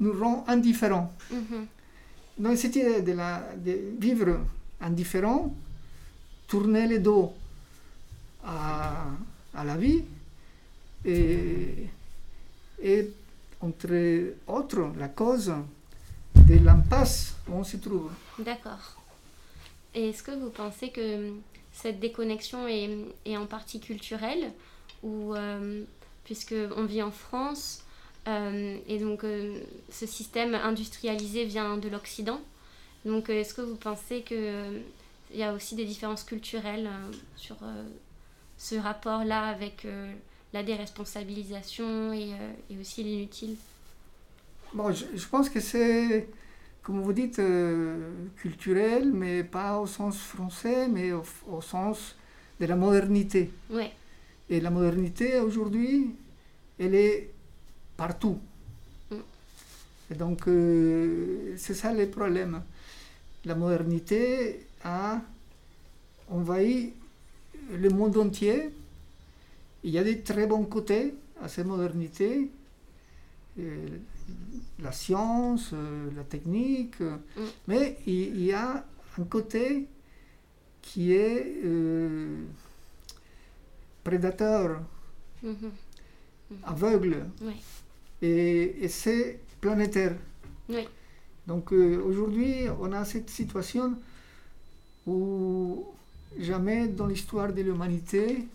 nous 0.00 0.12
rend 0.22 0.44
indifférents. 0.48 1.10
Mhm. 1.32 1.66
Donc 2.38 2.56
cette 2.56 2.76
idée 2.76 3.02
de, 3.02 3.12
la, 3.12 3.42
de 3.56 3.94
vivre 3.98 4.40
indifférent, 4.80 5.52
tourner 6.46 6.86
le 6.86 6.98
dos 7.00 7.34
à, 8.44 9.06
à 9.54 9.64
la 9.64 9.76
vie, 9.76 10.02
et, 11.04 11.86
et 12.82 13.10
entre 13.60 14.34
autres 14.46 14.92
la 14.98 15.08
cause 15.08 15.52
de 16.34 16.64
l'impasse 16.64 17.34
où 17.48 17.54
on 17.54 17.64
se 17.64 17.76
trouve. 17.78 18.10
D'accord. 18.38 18.96
Et 19.94 20.10
est-ce 20.10 20.22
que 20.22 20.30
vous 20.30 20.50
pensez 20.50 20.90
que 20.90 21.32
cette 21.72 21.98
déconnexion 21.98 22.68
est, 22.68 22.90
est 23.24 23.36
en 23.36 23.46
partie 23.46 23.80
culturelle 23.80 24.52
ou 25.02 25.34
euh, 25.34 25.82
puisque 26.24 26.54
on 26.76 26.84
vit 26.84 27.02
en 27.02 27.10
France 27.10 27.82
et 28.86 28.98
donc 28.98 29.24
euh, 29.24 29.58
ce 29.90 30.06
système 30.06 30.54
industrialisé 30.54 31.44
vient 31.44 31.78
de 31.78 31.88
l'Occident. 31.88 32.40
Donc 33.04 33.30
euh, 33.30 33.40
est-ce 33.40 33.54
que 33.54 33.62
vous 33.62 33.76
pensez 33.76 34.22
que 34.22 34.34
euh, 34.34 34.80
il 35.32 35.38
y 35.38 35.42
a 35.42 35.54
aussi 35.54 35.74
des 35.74 35.84
différences 35.84 36.24
culturelles 36.24 36.88
euh, 36.88 37.12
sur 37.36 37.56
euh, 37.62 37.84
ce 38.56 38.74
rapport-là 38.74 39.46
avec 39.48 39.84
euh, 39.84 40.12
la 40.52 40.62
déresponsabilisation 40.62 42.12
et, 42.12 42.32
euh, 42.32 42.52
et 42.70 42.78
aussi 42.80 43.02
l'inutile? 43.02 43.56
Bon, 44.74 44.92
je, 44.92 45.04
je 45.14 45.26
pense 45.26 45.48
que 45.48 45.60
c'est, 45.60 46.28
comme 46.82 47.00
vous 47.00 47.12
dites, 47.12 47.38
euh, 47.38 48.10
culturel, 48.36 49.12
mais 49.12 49.44
pas 49.44 49.78
au 49.78 49.86
sens 49.86 50.18
français, 50.18 50.88
mais 50.88 51.12
au, 51.12 51.22
au 51.50 51.60
sens 51.62 52.16
de 52.60 52.66
la 52.66 52.76
modernité. 52.76 53.50
Ouais. 53.70 53.92
Et 54.50 54.60
la 54.60 54.70
modernité 54.70 55.40
aujourd'hui, 55.40 56.14
elle 56.78 56.94
est 56.94 57.30
partout. 57.98 58.38
Mm. 59.10 59.14
Et 60.10 60.14
donc, 60.14 60.48
euh, 60.48 61.54
c'est 61.58 61.74
ça 61.74 61.92
le 61.92 62.08
problème. 62.08 62.62
La 63.44 63.54
modernité 63.54 64.64
a 64.82 65.20
envahi 66.30 66.94
le 67.72 67.88
monde 67.90 68.16
entier. 68.16 68.70
Il 69.84 69.90
y 69.90 69.98
a 69.98 70.04
des 70.04 70.20
très 70.22 70.46
bons 70.46 70.64
côtés 70.64 71.14
à 71.42 71.48
cette 71.48 71.66
modernité. 71.66 72.50
Euh, 73.58 73.86
la 74.80 74.92
science, 74.92 75.70
euh, 75.74 76.08
la 76.16 76.24
technique, 76.24 77.00
Mm. 77.00 77.42
mais 77.68 77.98
il, 78.06 78.14
il 78.38 78.44
y 78.44 78.52
a 78.52 78.84
un 79.18 79.24
côté 79.24 79.86
qui 80.80 81.12
est 81.12 81.56
prédateur, 84.04 84.80
Mhm. 85.42 85.70
aveugle, 86.64 87.26
Ouais. 87.42 87.52
Et, 88.22 88.84
et 88.84 88.88
c'est 88.88 89.40
planétaire. 89.60 90.16
Oui. 90.68 90.86
Donc 91.46 91.72
euh, 91.72 92.02
aujourd'hui, 92.04 92.66
on 92.80 92.92
a 92.92 93.04
cette 93.04 93.30
situation 93.30 93.94
où 95.06 95.86
jamais 96.38 96.88
dans 96.88 97.06
l'histoire 97.06 97.52
de 97.52 97.62
l'humanité, 97.62 98.46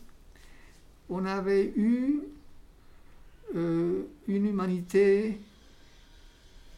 on 1.09 1.25
avait 1.25 1.73
eu 1.75 2.19
euh, 3.55 4.03
une 4.27 4.45
humanité 4.47 5.39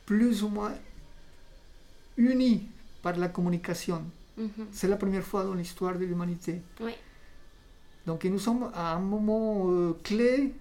plus 0.06 0.43
ou 0.43 0.50
moins 0.50 0.74
unie 2.17 2.63
par 3.02 3.17
la 3.17 3.28
communication. 3.28 4.04
Mhm. 4.38 4.67
C'est 4.71 4.88
la 4.88 4.98
première 4.98 5.24
fois 5.24 5.43
dans 5.43 5.54
l'histoire 5.54 5.98
de 5.98 6.06
l'humanité. 6.06 6.62
Oui. 6.80 6.93
Donc 8.06 8.24
nous 8.26 8.39
sommes 8.39 8.69
à 8.74 8.95
un 8.95 9.00
moment 9.00 9.69
euh, 9.69 9.93
clé 10.04 10.54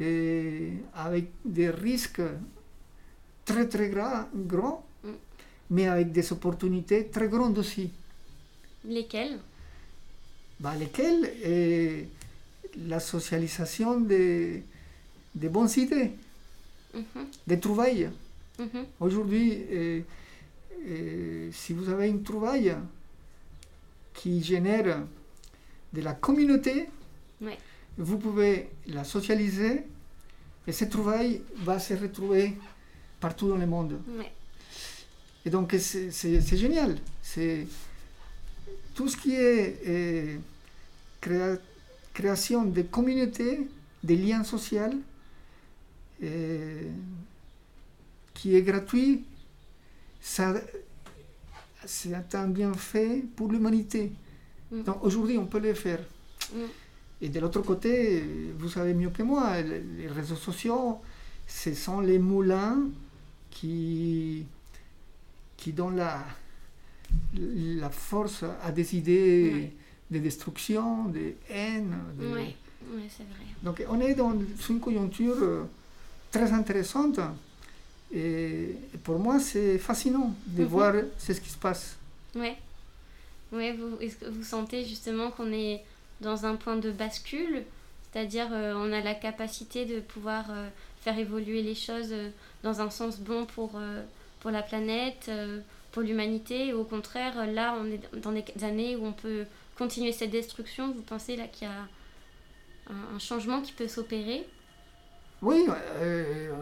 et 0.00 0.72
avec 0.94 1.26
des 1.44 1.70
risques 1.70 2.22
très 3.44 3.66
très 3.68 3.88
gra- 3.90 4.28
grands, 4.34 4.84
Mm. 5.04 5.08
mais 5.70 5.86
avec 5.88 6.12
des 6.12 6.32
opportunités 6.32 7.06
très 7.08 7.28
grandes 7.28 7.58
aussi. 7.58 7.90
Lesquels 8.84 9.38
Bah, 10.60 10.74
lesquelles? 10.76 11.24
Est 11.44 12.08
la 12.86 13.00
socialisation 13.00 14.00
des, 14.00 14.62
des 15.34 15.48
bonnes 15.48 15.70
idées, 15.76 16.10
Mhm. 16.94 17.26
des 17.46 17.58
trouvailles. 17.60 18.10
Mhm. 18.58 18.84
Aujourd'hui, 19.00 19.64
euh, 19.72 20.00
si 21.52 21.72
vous 21.72 21.88
avez 21.88 22.08
une 22.08 22.22
trouvaille 22.22 22.74
qui 24.14 24.42
génère 24.42 25.04
de 25.92 26.00
la 26.02 26.14
communauté, 26.14 26.88
Ouais. 27.40 27.56
Vous 27.98 28.18
pouvez 28.18 28.68
la 28.86 29.04
socialiser 29.04 29.82
et 30.66 30.72
cette 30.72 30.90
trouvaille 30.90 31.42
va 31.56 31.78
se 31.78 31.94
retrouver 31.94 32.56
partout 33.20 33.48
dans 33.48 33.56
le 33.56 33.66
monde. 33.66 34.00
Et 35.44 35.50
donc 35.50 35.74
c'est 35.78 36.56
génial. 36.56 36.96
C'est 37.22 37.66
tout 38.94 39.08
ce 39.08 39.16
qui 39.16 39.34
est 39.34 39.80
euh, 39.86 40.36
créa- 41.20 41.58
création 42.12 42.64
de 42.64 42.82
communautés, 42.82 43.68
des 44.02 44.16
liens 44.16 44.44
sociaux, 44.44 44.90
euh, 46.22 46.82
qui 48.34 48.54
est 48.56 48.62
gratuit, 48.62 49.24
ça 50.20 50.54
c'est 51.84 52.34
un 52.34 52.48
bienfait 52.48 53.24
pour 53.36 53.50
l'humanité. 53.50 54.12
Mm. 54.70 54.82
Donc 54.82 55.02
aujourd'hui 55.04 55.38
on 55.38 55.46
peut 55.46 55.60
le 55.60 55.74
faire. 55.74 56.00
Mm. 56.52 56.58
Et 57.20 57.28
de 57.28 57.40
l'autre 57.40 57.62
côté, 57.62 58.22
vous 58.58 58.68
savez 58.68 58.94
mieux 58.94 59.10
que 59.10 59.22
moi, 59.22 59.60
les 59.60 60.06
réseaux 60.08 60.36
sociaux, 60.36 60.98
ce 61.46 61.74
sont 61.74 62.00
les 62.00 62.18
moulins 62.18 62.78
qui, 63.50 64.44
qui 65.56 65.72
donnent 65.72 65.96
la, 65.96 66.24
la 67.34 67.90
force 67.90 68.44
à 68.62 68.70
des 68.70 68.96
idées 68.96 69.72
de 70.10 70.18
destruction, 70.18 71.06
de 71.06 71.32
haine. 71.50 71.94
de- 72.18 72.26
Ouais. 72.32 72.56
Ouais, 72.94 73.02
c'est 73.10 73.24
vrai. 73.24 73.44
Donc 73.62 73.82
on 73.90 74.00
est 74.00 74.14
dans 74.14 74.32
une 74.70 74.80
conjoncture 74.80 75.34
euh, 75.42 75.64
très 76.30 76.52
intéressante. 76.52 77.18
Et 78.14 78.74
pour 79.04 79.18
moi, 79.18 79.38
c'est 79.40 79.76
fascinant 79.78 80.34
de 80.46 80.62
Mhm. 80.62 80.68
voir 80.68 80.94
ce 81.18 81.32
qui 81.32 81.50
se 81.50 81.58
passe. 81.58 81.96
Ouais. 82.34 82.56
Ouais, 83.52 83.72
vous, 83.76 83.98
est-ce 84.00 84.16
que 84.16 84.26
vous 84.30 84.44
sentez 84.44 84.84
justement 84.86 85.30
qu'on 85.30 85.52
est 85.52 85.82
dans 86.20 86.46
un 86.46 86.56
point 86.56 86.76
de 86.76 86.90
bascule 86.90 87.64
C'est-à-dire, 88.12 88.48
euh, 88.52 88.74
on 88.76 88.92
a 88.92 89.00
la 89.00 89.14
capacité 89.14 89.84
de 89.84 90.00
pouvoir 90.00 90.46
euh, 90.50 90.68
faire 91.02 91.18
évoluer 91.18 91.62
les 91.62 91.74
choses 91.74 92.12
euh, 92.12 92.30
dans 92.62 92.80
un 92.80 92.90
sens 92.90 93.20
bon 93.20 93.46
pour, 93.46 93.72
euh, 93.76 94.02
pour 94.40 94.50
la 94.50 94.62
planète, 94.62 95.30
pour 95.92 96.02
l'humanité. 96.02 96.72
Ou 96.74 96.80
au 96.80 96.84
contraire, 96.84 97.46
là, 97.46 97.76
on 97.80 97.86
est 97.86 98.00
dans 98.20 98.32
des 98.32 98.44
années 98.62 98.96
où 98.96 99.06
on 99.06 99.12
peut 99.12 99.44
continuer 99.76 100.12
cette 100.12 100.30
destruction. 100.30 100.92
Vous 100.92 101.02
pensez 101.02 101.36
là 101.36 101.46
qu'il 101.46 101.68
y 101.68 101.70
a 101.70 102.94
un, 103.14 103.18
changement 103.18 103.60
qui 103.60 103.72
peut 103.72 103.88
s'opérer? 103.88 104.46
Oui, 105.42 105.66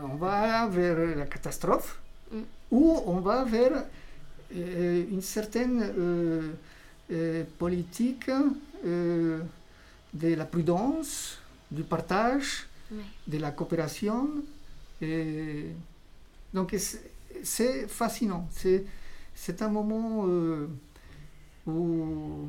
on 0.02 0.16
va 0.16 0.66
vers 0.66 1.16
la 1.16 1.24
catastrophe 1.24 1.98
mm. 2.30 2.40
ou 2.72 3.00
on 3.06 3.20
va 3.20 3.44
vers 3.44 3.84
une 4.50 5.22
certaine 5.22 6.52
euh, 8.86 9.42
de 10.14 10.34
la 10.34 10.44
prudence, 10.44 11.38
du 11.70 11.82
partage, 11.82 12.66
de 13.26 13.38
la 13.38 13.50
coopération. 13.50 14.28
Et 15.02 15.66
donc 16.54 16.74
c'est 17.42 17.88
fascinant. 17.88 18.48
C'est 19.34 19.62
un 19.62 19.68
moment 19.68 20.24
où 21.66 22.48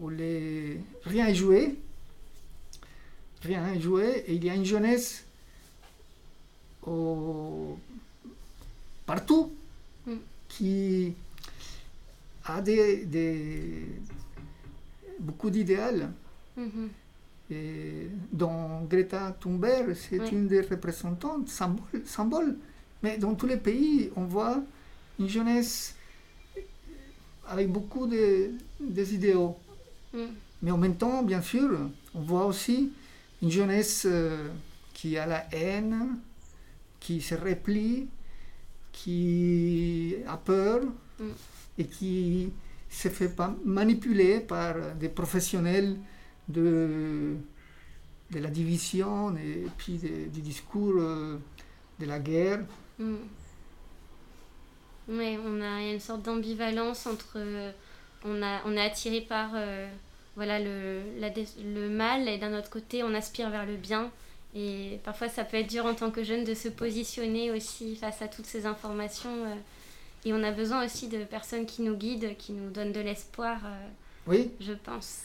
où 0.00 0.10
les... 0.10 0.80
rien 1.04 1.26
n'est 1.26 1.34
joué, 1.34 1.78
rien 3.42 3.62
n'est 3.66 3.80
joué, 3.80 4.24
et 4.26 4.34
il 4.34 4.44
y 4.44 4.50
a 4.50 4.54
une 4.54 4.64
jeunesse 4.64 5.24
partout 9.06 9.52
mm. 10.06 10.12
qui 10.48 11.14
a 12.46 12.60
des, 12.60 13.86
beaucoup 15.18 15.50
d'idéal. 15.50 16.10
Mm-hmm. 16.58 16.88
Et 17.50 18.08
dont 18.32 18.82
Greta 18.88 19.36
Thunberg, 19.38 19.94
c'est 19.94 20.32
une 20.32 20.48
des 20.48 20.62
représentantes, 20.62 21.48
symbole, 21.48 22.02
symbole. 22.06 22.56
Mais 23.02 23.18
dans 23.18 23.34
tous 23.34 23.46
les 23.46 23.58
pays, 23.58 24.10
on 24.16 24.24
voit 24.24 24.62
une 25.18 25.28
jeunesse 25.28 25.94
avec 27.48 27.70
beaucoup 27.70 28.06
de, 28.06 28.50
des 28.80 29.14
idéaux. 29.14 29.56
Mm. 30.14 30.18
Mais 30.62 30.70
en 30.70 30.78
même 30.78 30.96
temps, 30.96 31.22
bien 31.22 31.42
sûr, 31.42 31.78
on 32.14 32.20
voit 32.20 32.46
aussi 32.46 32.92
une 33.42 33.50
jeunesse 33.50 34.06
euh, 34.06 34.48
qui 34.94 35.18
a 35.18 35.26
la 35.26 35.46
haine, 35.52 36.16
qui 37.00 37.20
se 37.20 37.34
replie, 37.34 38.06
qui 38.92 40.14
a 40.26 40.38
peur 40.38 40.80
mm. 41.20 41.24
Et 41.78 41.86
qui 41.86 42.52
se 42.90 43.08
fait 43.08 43.28
pas 43.28 43.54
manipuler 43.64 44.40
par 44.40 44.74
des 45.00 45.08
professionnels 45.08 45.96
de, 46.48 47.36
de 48.30 48.38
la 48.38 48.48
division 48.48 49.36
et 49.36 49.66
puis 49.76 49.94
du 50.32 50.40
discours 50.40 50.94
euh, 50.98 51.38
de 51.98 52.06
la 52.06 52.18
guerre. 52.18 52.60
Mm. 52.98 53.14
Oui, 55.08 55.38
on 55.44 55.60
a, 55.60 55.82
une 55.92 56.00
sorte 56.00 56.22
d'ambivalence 56.22 57.06
entre 57.06 57.38
on, 58.24 58.42
a, 58.42 58.60
on 58.64 58.76
est 58.76 58.80
attiré 58.80 59.20
par 59.20 59.50
euh, 59.54 59.88
voilà, 60.36 60.58
le, 60.58 61.02
le 61.62 61.88
mal 61.88 62.28
et 62.28 62.38
d'un 62.38 62.56
autre 62.58 62.70
côté 62.70 63.02
on 63.02 63.14
aspire 63.14 63.50
vers 63.50 63.66
le 63.66 63.76
bien. 63.76 64.10
Et 64.54 64.98
parfois 65.04 65.28
ça 65.28 65.44
peut 65.44 65.58
être 65.58 65.68
dur 65.68 65.84
en 65.84 65.94
tant 65.94 66.10
que 66.10 66.22
jeune 66.22 66.44
de 66.44 66.54
se 66.54 66.68
positionner 66.68 67.50
aussi 67.50 67.96
face 67.96 68.22
à 68.22 68.28
toutes 68.28 68.46
ces 68.46 68.66
informations. 68.66 69.44
Euh, 69.44 69.54
et 70.24 70.32
on 70.32 70.42
a 70.42 70.52
besoin 70.52 70.84
aussi 70.84 71.08
de 71.08 71.24
personnes 71.24 71.66
qui 71.66 71.82
nous 71.82 71.96
guident, 71.96 72.36
qui 72.36 72.52
nous 72.52 72.70
donnent 72.70 72.92
de 72.92 73.00
l'espoir, 73.00 73.58
euh, 73.64 73.88
oui. 74.26 74.50
je 74.60 74.72
pense. 74.72 75.20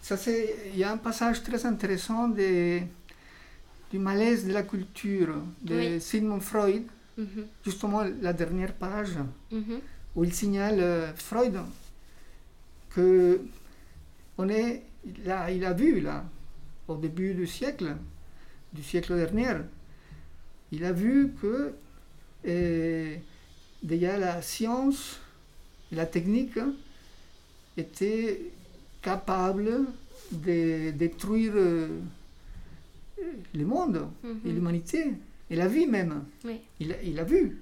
Ça, 0.00 0.16
c'est, 0.16 0.54
il 0.72 0.78
y 0.78 0.84
a 0.84 0.92
un 0.92 0.96
passage 0.96 1.42
très 1.42 1.64
intéressant 1.66 2.28
du 2.28 3.98
malaise 3.98 4.46
de 4.46 4.52
la 4.52 4.62
culture 4.62 5.36
de 5.62 5.98
Sigmund 5.98 6.42
Freud, 6.42 6.84
mhm. 7.16 7.46
justement 7.64 8.02
la 8.20 8.32
dernière 8.32 8.74
page, 8.74 9.16
mhm. 9.50 9.80
où 10.14 10.24
il 10.24 10.32
signale 10.32 11.12
Freud 11.16 11.58
que 12.90 13.40
on 14.36 14.48
est, 14.48 14.82
là, 15.24 15.50
il 15.50 15.64
a 15.64 15.72
vu, 15.72 16.00
là, 16.00 16.24
au 16.88 16.96
début 16.96 17.34
du 17.34 17.46
siècle, 17.46 17.96
du 18.72 18.82
siècle 18.82 19.14
dernier, 19.16 19.54
il 20.72 20.84
a 20.84 20.92
vu 20.92 21.32
que 21.40 21.72
eh, 22.44 23.20
déjà 23.84 24.18
la 24.18 24.42
science 24.42 25.20
et 25.92 25.94
la 25.94 26.06
technique 26.06 26.58
étaient 27.76 28.50
capables 29.02 29.84
de 30.32 30.90
détruire 30.90 31.52
euh, 31.54 32.00
le 33.54 33.64
monde 33.64 34.08
et 34.24 34.26
mhm. 34.26 34.54
l'humanité 34.54 35.12
et 35.50 35.56
la 35.56 35.68
vie 35.68 35.86
même. 35.86 36.24
Il, 36.80 36.96
il, 37.04 37.18
a 37.20 37.24
vu. 37.24 37.58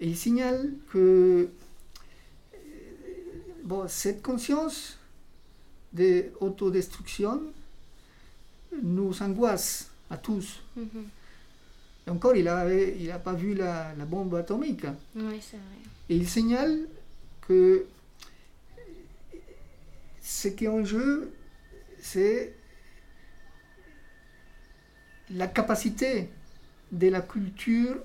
Et 0.00 0.06
il 0.08 0.16
signale 0.16 0.72
que 0.90 1.50
cette 3.88 4.22
conscience 4.22 4.98
d'autodestruction 5.92 7.42
nous 8.82 9.22
angoisse 9.22 9.90
à 10.08 10.16
tous. 10.16 10.60
Mhm. 10.76 11.04
Encore, 12.08 12.34
il 12.34 12.44
n'a 12.44 12.72
il 12.72 13.10
a 13.10 13.18
pas 13.18 13.34
vu 13.34 13.54
la, 13.54 13.92
bombe 14.06 14.34
atomique. 14.34 14.84
Et 16.08 16.16
il 16.16 16.28
signale 16.28 16.78
que 17.46 17.86
ce 20.22 20.48
qui 20.48 20.64
est 20.64 20.68
en 20.68 20.84
jeu, 20.84 21.32
c'est 22.00 22.54
la 25.30 25.46
capacité 25.46 26.28
de 26.90 27.08
la 27.08 27.20
culture 27.20 27.96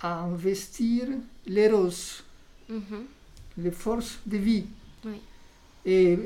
à 0.00 0.20
investir 0.20 1.08
l'éros. 1.46 2.22
Mhm 2.68 3.06
les 3.58 3.70
forces 3.70 4.18
de 4.26 4.36
vie 4.36 4.64
et 5.84 6.18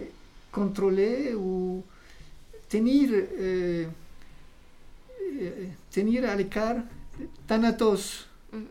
contrôler 0.51 1.35
ou 1.35 1.85
tenir, 2.69 3.11
euh, 3.13 3.87
tenir 5.91 6.29
à 6.29 6.37
l'écart 6.37 6.77
Thanatos, 7.47 8.29
mm, 8.53 8.59
mm. 8.59 8.63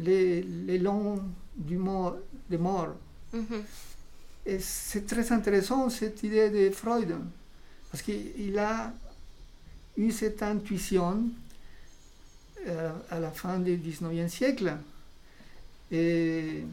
les, 0.00 0.42
les 0.42 0.78
longs 0.78 1.22
du 1.56 1.76
mort, 1.76 2.16
des 2.50 2.58
morts. 2.58 2.94
Mm-hmm. 3.34 3.62
Et 4.46 4.58
c'est 4.58 5.06
très 5.06 5.32
intéressant 5.32 5.88
cette 5.88 6.22
idée 6.22 6.50
de 6.50 6.70
Freud, 6.74 7.16
parce 7.90 8.02
qu'il 8.02 8.58
a 8.58 8.92
eu 9.96 10.10
cette 10.10 10.42
intuition 10.42 11.22
euh, 12.66 12.90
à 13.10 13.20
la 13.20 13.30
fin 13.30 13.58
du 13.58 13.76
19e 13.76 14.28
siècle. 14.28 14.76
Et 15.90 16.64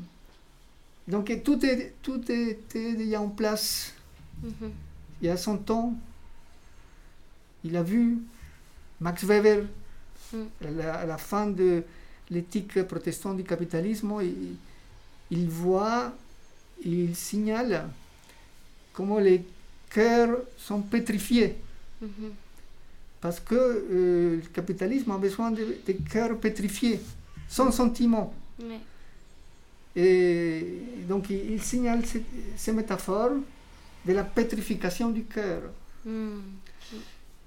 donc 1.07 1.31
tout, 1.43 1.65
est, 1.65 1.93
tout 2.01 2.21
était 2.31 2.93
déjà 2.93 3.21
en 3.21 3.29
place. 3.29 3.93
Mhm. 4.41 4.71
Il 5.21 5.27
y 5.27 5.29
a 5.29 5.37
son 5.37 5.57
temps, 5.57 5.93
il 7.63 7.75
a 7.77 7.83
vu 7.83 8.19
Max 9.01 9.23
Weber 9.23 9.65
à, 10.33 11.05
la, 11.05 11.17
fin 11.17 11.47
de 11.47 11.83
l'éthique 12.29 12.81
protestante 12.83 13.37
du 13.37 13.43
capitalisme, 13.43 14.13
il, 14.21 14.55
il 15.31 15.49
voit, 15.49 16.13
il 16.85 17.15
signale 17.15 17.89
comment 18.93 19.19
les 19.19 19.43
cœurs 19.89 20.37
sont 20.57 20.81
pétrifiés. 20.81 21.55
Mhm. 22.01 22.31
Parce 23.19 23.39
que 23.39 23.55
euh, 23.55 24.35
le 24.37 24.47
capitalisme 24.53 25.11
a 25.11 25.17
besoin 25.17 25.51
de, 25.51 25.77
cœurs 26.09 26.37
pétrifiés, 26.37 26.99
sans 27.47 27.71
sentiment. 27.71 28.33
Et 29.95 30.81
donc 31.07 31.29
il, 31.29 31.61
signale 31.61 32.03
ces, 32.55 32.71
métaphores 32.71 33.37
de 34.05 34.13
la 34.13 34.23
pétrification 34.23 35.09
du 35.11 35.23
cœur. 35.23 35.61
Hmm. 36.05 36.39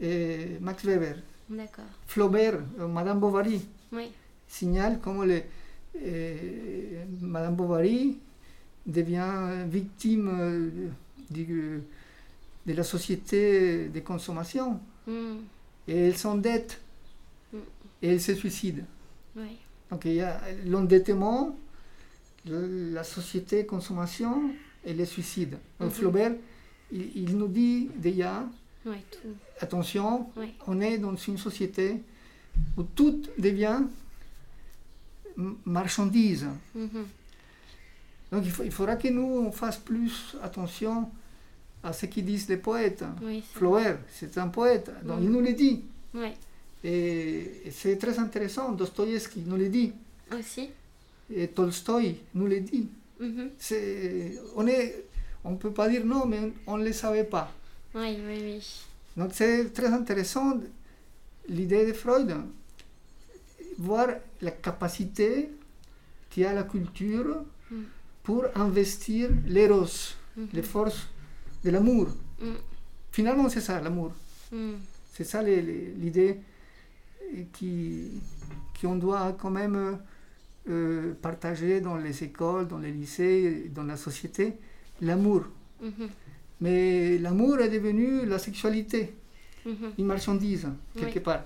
Et 0.01 0.59
Max 0.61 0.85
Weber. 0.85 1.17
Flaubert, 2.07 2.61
euh, 2.81 2.89
Madame 2.89 3.21
Bovary, 3.21 3.63
signale 4.47 4.99
comment 5.03 5.23
les, 5.25 5.45
euh, 6.03 7.05
Madame 7.21 7.55
Bovary 7.55 8.19
devient 8.87 9.65
victime 9.69 10.29
euh, 10.29 10.71
de, 11.31 12.73
la 12.73 12.83
société 12.83 13.89
de 13.89 14.01
consommation. 14.01 14.81
Hmm. 15.07 15.37
Et 15.87 16.09
elle 16.09 16.17
s'endette. 16.17 16.81
Hmm. 17.53 17.59
Et 18.03 18.09
elle 18.09 18.21
se 18.21 18.35
suicide. 18.35 18.85
Donc 19.91 20.07
il 20.07 20.15
y 20.15 20.21
a 20.23 20.41
l'endettement 20.67 21.57
la 22.47 23.05
société 23.05 23.65
consommation 23.67 24.51
et 24.85 24.93
les 24.93 25.07
suicides. 25.07 25.57
Mhm. 25.81 25.91
Flaubert, 25.91 26.33
il, 26.93 27.37
nous 27.37 27.49
dit 27.49 27.89
déjà, 27.97 28.47
attention, 29.61 30.27
on 30.67 30.81
est 30.81 30.99
dans 30.99 31.17
une 31.17 31.39
société 31.39 32.01
où 32.77 32.83
tout 32.83 33.23
devient 33.39 33.83
marchandise. 35.65 36.47
Mhm. 36.75 37.07
Donc 38.33 38.45
il, 38.65 38.71
faudra 38.71 38.97
que 38.97 39.09
nous 39.09 39.23
on 39.47 39.53
fasse 39.53 39.79
plus 39.79 40.37
attention 40.43 41.09
à 41.83 41.93
ce 41.93 42.07
qu'ils 42.07 42.25
disent 42.25 42.49
les 42.49 42.57
poètes. 42.57 43.05
Flaubert, 43.55 43.99
c'est 44.11 44.39
un 44.39 44.49
poète, 44.49 44.91
donc 45.05 45.19
il 45.21 45.27
mhm. 45.29 45.33
nous 45.33 45.41
le 45.41 45.53
dit. 45.53 45.83
Et, 46.83 47.63
c'est 47.71 47.97
très 47.97 48.19
intéressant, 48.19 48.73
Dostoïevski 48.73 49.43
nous 49.47 49.57
le 49.57 49.69
dit. 49.69 49.93
Aussi. 50.37 50.69
Et 51.35 51.49
Tolstoï 51.49 52.17
nous 52.35 52.47
l'a 52.47 52.61
dit. 52.61 52.89
Mhm. 53.21 53.51
C'est, 53.59 54.39
on 54.57 54.67
on 55.45 55.57
peut 55.57 55.71
pas 55.71 55.89
dire 55.89 56.05
non, 56.05 56.27
mais 56.27 56.53
on 56.67 56.77
ne 56.77 56.85
le 56.85 56.93
savait 56.93 57.25
pas. 57.25 57.53
Oui, 57.95 58.19
oui, 58.27 58.39
oui. 58.43 58.85
Donc 59.17 59.31
c'est 59.33 59.73
très 59.73 59.87
intéressant 59.87 60.59
l'idée 61.49 61.87
de 61.87 61.93
Freud, 61.93 62.35
voir 63.79 64.09
la 64.41 64.51
capacité 64.51 65.51
qu'a 66.31 66.53
la 66.53 66.65
culture 66.65 67.45
Mm. 67.71 67.83
pour 68.25 68.45
investir 68.57 69.31
l'éros, 69.47 69.87
Mhm. 70.37 70.49
les 70.53 70.63
forces 70.63 71.07
de 71.65 71.71
l'amour. 71.71 72.09
Mm. 72.41 72.53
Finalement, 73.13 73.49
c'est 73.49 73.61
ça, 73.61 73.81
l'amour. 73.81 74.13
Mm. 74.53 74.73
C'est 75.13 75.25
ça 75.25 75.43
l'idée 75.43 76.41
qui, 77.53 78.11
qu'on 78.81 78.97
doit 78.97 79.33
quand 79.41 79.51
même 79.51 79.99
euh, 80.69 81.13
partager 81.21 81.81
dans 81.81 81.97
les 81.97 82.25
écoles, 82.25 82.67
dans 82.67 82.79
les 82.79 82.91
lycées, 82.91 83.71
dans 83.75 83.85
la 83.85 83.97
société, 83.97 84.55
l'amour. 85.03 85.43
Mhm. 85.83 86.09
Mais 86.65 87.19
l'amour 87.19 87.61
est 87.61 87.69
devenu 87.69 88.25
la 88.25 88.39
sexualité, 88.39 89.01
Mhm. 89.67 89.93
une 89.99 90.07
marchandise, 90.07 90.67
quelque 90.99 91.19
Oui. 91.19 91.21
part. 91.29 91.43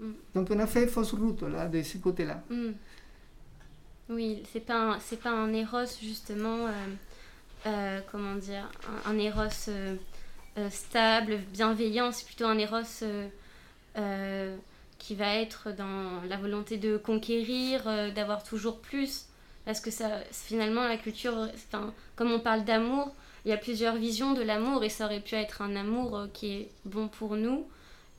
Mm. 0.00 0.12
Donc 0.34 0.48
on 0.50 0.58
a 0.58 0.66
fait 0.66 0.86
fausse 0.88 1.12
route 1.12 1.42
là, 1.42 1.68
de 1.68 1.80
ce 1.82 1.98
côté-là. 1.98 2.42
Mm. 2.50 2.72
Oui, 4.10 4.42
c'est 4.52 4.64
pas 4.70 4.80
un, 4.94 4.98
pas 5.22 5.30
un 5.30 5.52
éros 5.52 5.86
justement, 6.10 6.66
euh, 6.66 6.72
euh, 7.66 8.00
comment 8.10 8.34
dire, 8.34 8.66
un, 9.06 9.10
un 9.12 9.18
éros 9.18 9.54
euh, 9.68 9.96
stable, 10.70 11.38
bienveillant. 11.52 12.10
C'est 12.12 12.26
plutôt 12.26 12.46
un 12.46 12.58
éros 12.58 12.82
qui 14.98 15.14
va 15.14 15.34
être 15.44 15.62
dans 15.76 16.22
la 16.28 16.36
volonté 16.36 16.76
de 16.76 16.96
conquérir, 16.96 17.84
d'avoir 18.14 18.42
toujours 18.42 18.80
plus. 18.80 19.26
Parce 19.64 19.80
que 19.80 19.90
ça, 19.90 20.08
finalement, 20.32 20.86
la 20.88 20.96
culture, 20.96 21.36
comme 22.16 22.30
on 22.32 22.40
parle 22.40 22.64
d'amour, 22.64 23.14
il 23.44 23.50
y 23.50 23.52
a 23.52 23.56
plusieurs 23.56 23.96
visions 23.96 24.32
de 24.34 24.42
l'amour 24.42 24.84
et 24.84 24.88
ça 24.88 25.06
aurait 25.06 25.20
pu 25.20 25.34
être 25.34 25.62
un 25.62 25.76
amour 25.76 26.16
euh, 26.16 26.26
qui 26.32 26.52
est 26.52 26.68
bon 26.84 27.08
pour 27.08 27.36
nous 27.36 27.64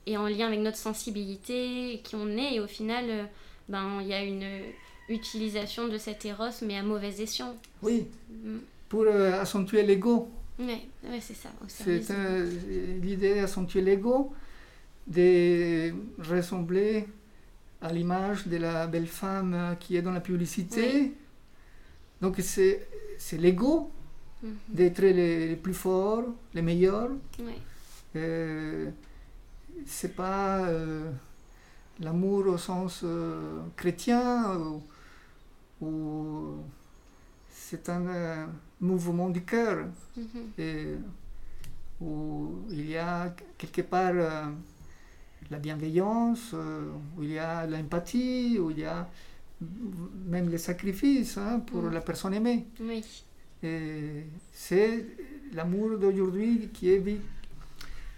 et 0.08 0.18
en 0.18 0.28
lien 0.28 0.48
avec 0.48 0.60
notre 0.60 0.78
sensibilité, 0.78 2.02
qui 2.04 2.16
on 2.16 2.30
est. 2.38 2.56
Et 2.56 2.60
au 2.60 2.68
final, 2.68 3.06
euh, 3.10 3.24
ben, 3.70 4.00
il 4.02 4.08
y 4.08 4.14
a 4.14 4.24
une 4.24 4.46
utilisation 5.10 5.88
de 5.88 5.98
cet 5.98 6.26
éros, 6.26 6.44
mais 6.64 6.78
à 6.78 6.84
mauvais 6.84 7.22
escient. 7.22 7.56
Oui, 7.82 8.06
Mm. 8.44 8.58
pour 8.90 9.04
euh, 9.04 9.40
accentuer 9.42 9.84
l'ego. 9.84 10.30
Ouais, 10.60 10.88
c'est 11.20 11.34
ça. 11.36 11.50
C'est 11.68 12.12
euh, 12.12 12.50
l'idée 13.02 13.36
d'accentuer 13.36 13.82
l'ego, 13.82 14.32
de 15.08 15.92
ressembler 16.20 17.08
à 17.82 17.92
l'image 17.92 18.48
de 18.48 18.58
la 18.58 18.88
belle 18.88 19.08
femme 19.08 19.76
qui 19.80 19.98
est 19.98 20.02
dans 20.02 20.12
la 20.12 20.22
publicité. 20.22 21.14
Donc 22.22 22.38
c'est 22.40 22.88
c'est 23.18 23.38
Mhm. 24.46 24.56
d'être 24.70 25.00
les, 25.02 25.48
les 25.50 25.56
plus 25.56 25.74
forts, 25.74 26.24
les 26.54 26.62
meilleurs. 26.62 27.10
Ouais. 27.40 27.60
Euh, 28.16 28.90
c'est 29.86 30.16
pas 30.16 30.60
euh, 30.68 31.12
l'amour 32.00 32.48
au 32.48 32.58
sens 32.58 33.02
euh, 33.04 33.60
chrétien 33.76 34.56
ou, 34.58 34.82
ou 35.86 36.58
c'est 37.52 37.90
un 37.90 38.06
euh, 38.08 38.46
mouvement 38.82 39.30
du 39.30 39.44
cœur 39.44 39.88
Mhm. 40.18 41.02
où 42.02 42.50
il 42.70 42.90
y 42.90 42.98
a 42.98 43.34
quelque 43.58 43.82
part 43.82 44.14
la 45.52 45.58
bienveillance, 45.60 46.54
où 47.18 47.24
il 47.24 47.32
y 47.34 47.40
a 47.40 47.66
l'empathie, 47.68 48.58
où 48.60 48.72
il 48.72 48.80
y 48.80 48.86
a 48.86 49.08
même 50.28 50.50
le 50.50 50.58
sacrifice 50.58 51.38
hein, 51.38 51.60
pour 51.66 51.84
Mm. 51.84 51.94
la 51.94 52.02
personne 52.02 52.34
aimée. 52.34 52.66
Oui. 52.82 53.04
Et 53.64 54.26
c'est 54.52 55.06
l'amour 55.54 55.98
d'aujourd'hui 55.98 56.70
qui 56.74 56.92
est 56.92 57.02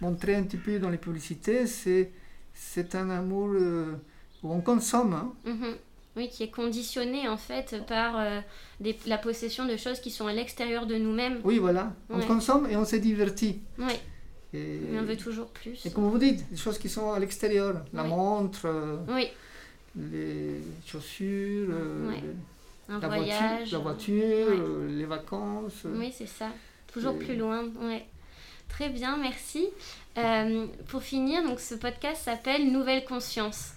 montré 0.00 0.34
un 0.34 0.42
petit 0.44 0.56
peu 0.56 0.78
dans 0.78 0.90
les 0.90 0.98
publicités, 0.98 1.66
c'est, 1.66 2.10
c'est 2.54 2.94
un 2.94 3.08
amour 3.10 3.50
euh, 3.54 3.94
où 4.42 4.52
on 4.52 4.60
consomme. 4.60 5.12
hein. 5.14 5.32
Mhm. 5.44 5.74
Oui, 6.16 6.28
qui 6.28 6.42
est 6.42 6.50
conditionné 6.50 7.28
en 7.28 7.36
fait 7.36 7.76
par 7.86 8.18
euh, 8.18 8.40
des- 8.80 8.98
la 9.06 9.18
possession 9.18 9.66
de 9.66 9.76
choses 9.76 10.00
qui 10.00 10.10
sont 10.10 10.26
à 10.26 10.32
l'extérieur 10.32 10.86
de 10.86 10.96
nous-mêmes. 10.96 11.40
Oui, 11.44 11.58
voilà, 11.58 11.94
on 12.10 12.18
consomme 12.20 12.66
et 12.68 12.76
on 12.76 12.84
se 12.84 12.96
divertit. 12.96 13.60
Oui, 13.78 13.92
Et, 14.52 14.80
mais 14.90 14.98
on 14.98 15.04
veut 15.04 15.16
toujours 15.16 15.48
plus. 15.48 15.86
et 15.86 15.90
comme 15.92 16.08
vous 16.10 16.18
dites, 16.18 16.48
des 16.50 16.56
choses 16.56 16.78
qui 16.78 16.88
sont 16.88 17.12
à 17.12 17.20
l'extérieur, 17.20 17.84
la 17.92 18.02
Oui. 18.02 18.08
montre, 18.08 18.62
euh, 18.66 18.96
Oui, 19.08 19.28
les 19.96 20.56
chaussures, 20.84 21.68
euh, 21.70 22.08
Ouais. 22.08 22.22
Un 22.88 22.98
la 23.00 23.08
voyage. 23.08 23.70
voiture, 23.70 23.78
la 23.78 23.78
voiture 23.78 24.48
Ouais. 24.48 24.56
euh, 24.58 24.88
les 24.98 25.04
vacances. 25.04 25.84
euh. 25.84 25.96
Oui, 25.98 26.12
c'est 26.16 26.26
ça. 26.26 26.50
Toujours 26.92 27.14
Et- 27.14 27.18
plus 27.24 27.36
loin. 27.36 27.64
Ouais. 27.80 28.06
Très 28.68 28.88
bien, 28.90 29.16
merci. 29.16 29.68
Euh, 30.18 30.66
pour 30.88 31.02
finir, 31.02 31.42
donc 31.44 31.60
ce 31.60 31.74
podcast 31.74 32.22
s'appelle 32.24 32.70
Nouvelle 32.72 33.04
conscience. 33.04 33.72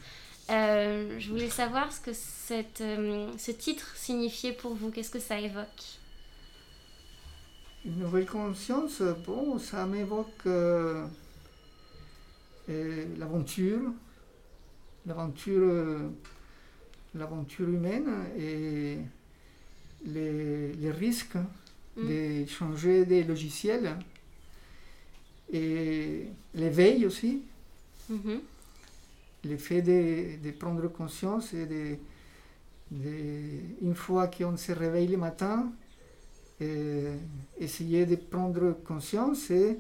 Euh, 0.50 1.18
je 1.20 1.30
voulais 1.30 1.50
savoir 1.50 1.92
ce 1.94 2.02
que 2.02 2.12
cette, 2.14 2.82
euh, 2.82 3.30
ce 3.38 3.52
titre 3.52 3.96
signifiait 3.96 4.52
pour 4.54 4.74
vous. 4.74 4.90
Qu'est-ce 4.92 5.12
que 5.12 5.20
ça 5.20 5.40
évoque? 5.40 5.66
Une 7.86 8.00
nouvelle 8.00 8.26
conscience, 8.28 9.02
bon, 9.26 9.58
ça 9.58 9.86
m'évoque 9.86 10.28
euh, 10.46 11.06
euh, 12.70 13.06
l'aventure, 13.18 13.82
l'aventure, 15.06 15.62
euh, 15.64 16.10
l'aventure 17.16 17.68
humaine 17.70 18.10
et 18.38 18.98
les, 20.06 20.74
les 20.74 20.92
risques 20.92 21.38
Mm. 21.98 22.08
de 22.08 22.46
changer 22.46 23.06
des 23.06 23.22
logiciels 23.26 23.98
et 25.52 26.28
l'éveil 26.56 27.06
aussi, 27.06 27.42
Mhm. 28.10 28.40
le 29.46 29.58
fait 29.58 29.82
de, 29.82 30.38
de 30.44 30.52
prendre 30.52 30.88
conscience 30.88 31.54
et 31.54 31.66
de, 31.66 31.96
de- 32.92 33.60
une 33.82 33.96
fois 33.96 34.28
qu'on 34.28 34.56
se 34.58 34.72
réveille 34.72 35.08
le 35.08 35.18
matin, 35.18 35.72
euh, 36.62 37.16
essayer 37.60 38.06
de 38.06 38.16
prendre 38.16 38.74
conscience 38.86 39.50
et 39.52 39.78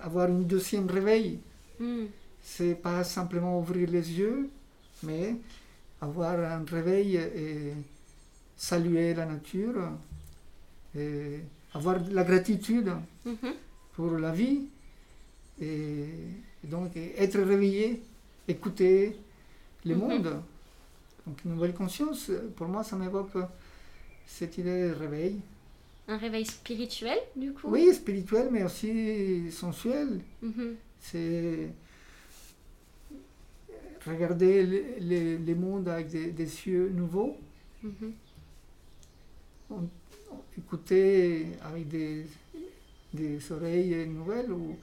avoir 0.00 0.28
une 0.28 0.44
deuxième 0.44 0.86
réveil. 0.88 1.38
Mm. 1.78 2.06
C'est 2.42 2.74
pas 2.74 3.04
simplement 3.04 3.58
ouvrir 3.60 3.90
les 3.90 4.12
yeux, 4.18 4.48
mais 5.02 5.36
avoir 6.00 6.38
un 6.38 6.64
réveil 6.64 7.16
et 7.16 7.72
saluer 8.56 9.14
la 9.14 9.26
nature, 9.26 9.90
et 10.96 11.40
avoir 11.74 11.98
la 12.10 12.24
gratitude 12.24 12.90
Mhm. 13.24 13.54
pour 13.94 14.10
la 14.12 14.32
vie 14.32 14.60
et, 15.60 16.04
et 16.64 16.66
donc 16.66 16.96
être 16.96 17.38
réveillé, 17.40 18.02
écouter 18.48 19.16
le 19.84 19.94
Mhm. 19.94 20.00
monde. 20.00 20.42
Donc 21.26 21.44
une 21.44 21.54
nouvelle 21.54 21.74
conscience, 21.74 22.30
pour 22.56 22.68
moi, 22.68 22.84
ça 22.84 22.96
m'évoque 22.96 23.36
cette 24.26 24.58
idée 24.58 24.88
de 24.88 24.94
réveil. 24.94 25.40
Un 26.08 26.18
réveil 26.18 26.44
spirituel, 26.46 27.18
du 27.34 27.52
coup? 27.52 27.68
Oui, 27.68 27.92
spirituel, 27.92 28.48
mais 28.52 28.62
aussi 28.62 29.50
sensuel. 29.50 30.20
Mhm. 30.42 30.76
C'est 31.00 31.68
regarder 34.06 34.64
le, 34.64 34.82
le- 35.00 35.36
le 35.44 35.54
monde 35.54 35.88
avec 35.88 36.08
des, 36.08 36.30
des 36.32 36.44
yeux 36.66 36.88
nouveaux, 36.94 37.36
Mhm. 37.82 38.12
écouter 40.58 41.46
avec 41.62 41.88
des, 41.88 42.26
des 43.12 43.52
oreilles 43.52 44.06
nouvelles 44.08 44.50
ou 44.52 44.76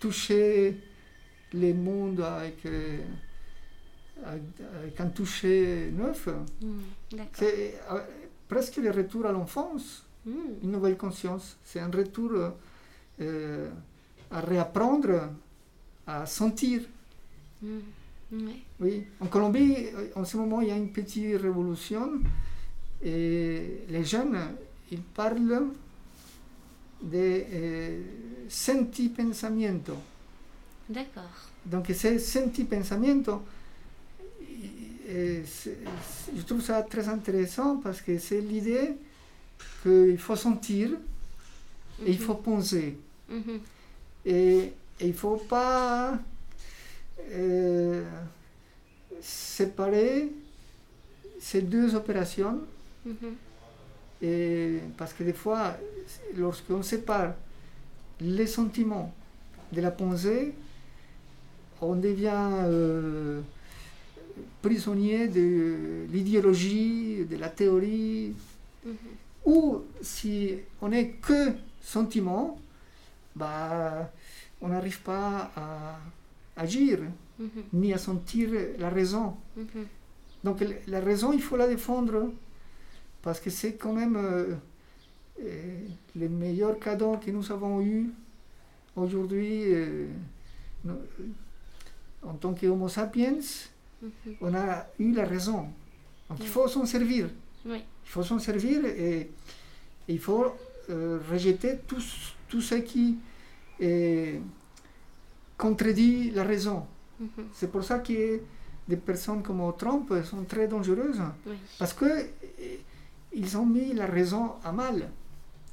toucher 0.00 0.76
le 1.52 1.72
monde 1.72 2.20
avec, 2.20 2.64
euh, 2.66 2.98
avec, 4.24 4.42
avec 4.80 5.00
un 5.00 5.08
toucher 5.08 5.90
neuf. 5.92 6.26
Mm. 6.60 6.78
D'accord. 7.12 7.26
C'est 7.34 7.74
euh, 7.90 8.00
presque 8.48 8.76
le 8.76 8.90
retour 8.90 9.26
à 9.26 9.32
l'enfance, 9.32 10.04
Mm. 10.26 10.32
une 10.64 10.72
nouvelle 10.72 10.96
conscience. 10.96 11.56
C'est 11.64 11.80
un 11.80 11.90
retour 11.90 12.32
euh, 13.20 13.70
à 14.30 14.40
réapprendre 14.40 15.30
à 16.06 16.26
sentir. 16.26 16.82
Mm. 17.62 17.78
Oui, 18.80 19.04
en 19.20 19.26
Colombie, 19.26 19.74
euh, 19.94 20.08
en 20.14 20.24
ce 20.24 20.36
moment, 20.36 20.60
il 20.60 20.68
y 20.68 20.70
a 20.70 20.76
une 20.76 20.92
petite 20.92 21.40
révolution 21.40 22.10
et 23.02 23.82
les 23.88 24.04
jeunes, 24.04 24.38
ils 24.92 25.00
parlent 25.00 25.66
de 27.02 27.42
euh, 27.52 28.00
sentipensamiento. 28.48 29.94
D'accord. 30.88 31.30
Donc, 31.64 31.86
ce 31.94 32.18
sentipensamiento, 32.18 33.42
euh, 35.08 35.42
c'est- 35.46 35.78
c'est- 36.02 36.36
je 36.36 36.42
trouve 36.42 36.60
ça 36.60 36.82
très 36.82 37.08
intéressant 37.08 37.76
parce 37.76 38.00
que 38.02 38.18
c'est 38.18 38.40
l'idée 38.40 38.90
qu'il 39.82 40.18
faut 40.18 40.36
sentir 40.36 40.90
et 42.04 42.12
il 42.12 42.18
Mhm. 42.18 42.26
faut 42.26 42.34
penser. 42.34 42.96
Mhm. 43.30 43.60
Et, 44.26 44.32
et 45.00 45.06
il 45.06 45.08
ne 45.08 45.12
faut 45.12 45.36
pas 45.36 46.18
euh, 47.32 48.04
séparer 49.20 50.32
ces 51.40 51.62
deux 51.62 51.94
opérations, 51.94 52.60
et 54.20 54.80
parce 54.96 55.12
que 55.12 55.22
des 55.22 55.32
fois, 55.32 55.76
lorsqu'on 56.36 56.82
sépare 56.82 57.34
les 58.20 58.46
sentiments 58.46 59.14
de 59.72 59.80
la 59.80 59.90
pensée, 59.90 60.54
on 61.80 61.94
devient 61.94 62.50
euh, 62.64 63.40
prisonnier 64.60 65.28
de 65.28 66.06
l'idéologie, 66.10 67.24
de 67.24 67.36
la 67.36 67.48
théorie, 67.48 68.34
ou 69.44 69.82
si 70.02 70.56
on 70.82 70.88
n'est 70.88 71.10
que 71.10 71.52
sentiment, 71.80 72.58
bah, 73.36 74.10
on 74.60 74.68
n'arrive 74.68 75.00
pas 75.02 75.52
à 75.56 75.98
agir, 76.58 76.98
ni 77.72 77.92
à 77.94 77.98
sentir 77.98 78.48
la 78.78 78.90
raison. 78.90 79.36
Donc 80.44 80.64
la 80.86 81.00
raison, 81.00 81.32
il 81.32 81.42
faut 81.42 81.56
la 81.56 81.66
défendre, 81.68 82.32
parce 83.22 83.40
que 83.40 83.50
c'est 83.50 83.74
quand 83.74 83.92
même 83.92 84.16
euh, 84.16 84.54
euh, 85.42 85.80
le 86.16 86.28
meilleur 86.28 86.78
cadeau 86.78 87.16
que 87.16 87.30
nous 87.30 87.50
avons 87.52 87.80
eu 87.80 88.10
aujourd'hui 88.96 89.72
euh, 89.74 90.06
en 92.22 92.34
tant 92.34 92.54
qu'Homo 92.54 92.88
sapiens. 92.88 93.38
On 94.40 94.54
a 94.54 94.86
eu 94.98 95.12
la 95.12 95.24
raison. 95.24 95.66
Donc 96.28 96.38
il 96.40 96.46
faut 96.48 96.68
s'en 96.68 96.86
servir. 96.86 97.28
Oui. 97.66 97.78
Il 98.04 98.10
faut 98.10 98.22
s'en 98.22 98.38
servir 98.38 98.84
et, 98.84 99.20
et 99.20 99.30
il 100.08 100.20
faut 100.20 100.46
rejeter 100.88 101.78
tout, 101.86 102.00
ce- 102.00 102.32
tout 102.48 102.60
ce 102.62 102.76
qui 102.76 103.18
euh, 103.82 104.38
contredit 105.58 106.30
la 106.30 106.44
raison. 106.44 106.86
Mhm. 107.20 107.28
C'est 107.52 107.70
pour 107.70 107.84
ça 107.84 107.98
que 107.98 108.40
des 108.88 108.96
personnes 108.96 109.42
comme 109.42 109.60
Trump 109.76 110.12
sont 110.24 110.44
très 110.44 110.68
dangereuses. 110.68 111.20
Oui. 111.46 111.56
Parce 111.78 111.92
que 111.92 112.06
eh, 112.58 112.80
ils 113.34 113.58
ont 113.58 113.66
mis 113.66 113.92
la 113.92 114.06
raison 114.06 114.52
à 114.64 114.72
mal. 114.72 115.10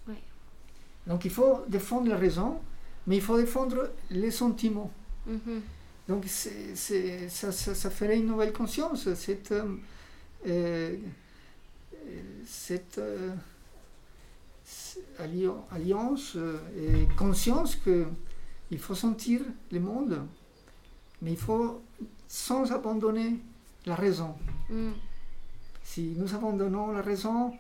Oui. 0.08 0.16
Donc 1.08 1.24
il 1.24 1.32
faut 1.32 1.62
défendre 1.70 2.10
la 2.10 2.18
raison, 2.18 2.60
mais 3.08 3.18
il 3.18 3.22
faut 3.22 3.38
défendre 3.38 3.92
les 4.10 4.32
sentiments. 4.32 4.92
Mhm. 5.28 5.62
Donc 6.08 6.26
ça, 6.28 6.50
ça, 7.30 7.52
ça 7.52 7.90
ferait 7.90 8.18
une 8.18 8.28
nouvelle 8.28 8.54
conscience, 8.54 9.12
cette, 9.16 9.52
euh, 9.52 9.76
euh, 10.48 10.96
cette 12.46 13.00
euh, 13.00 13.32
alliance 15.72 16.38
et 16.78 17.08
conscience 17.18 17.76
que 17.76 18.06
il 18.72 18.80
faut 18.80 18.95
sentir 18.95 19.41
le 19.72 19.80
monde, 19.80 20.22
mais 21.22 21.32
il 21.32 21.38
faut 21.38 21.82
sans 22.28 22.72
abandonner 22.72 23.39
la 23.86 23.95
raison. 23.95 24.36
Mhm. 24.70 24.93
Si 25.84 26.13
nous 26.18 26.34
abandonnons 26.34 26.91
la 26.91 27.01
raison, 27.01 27.53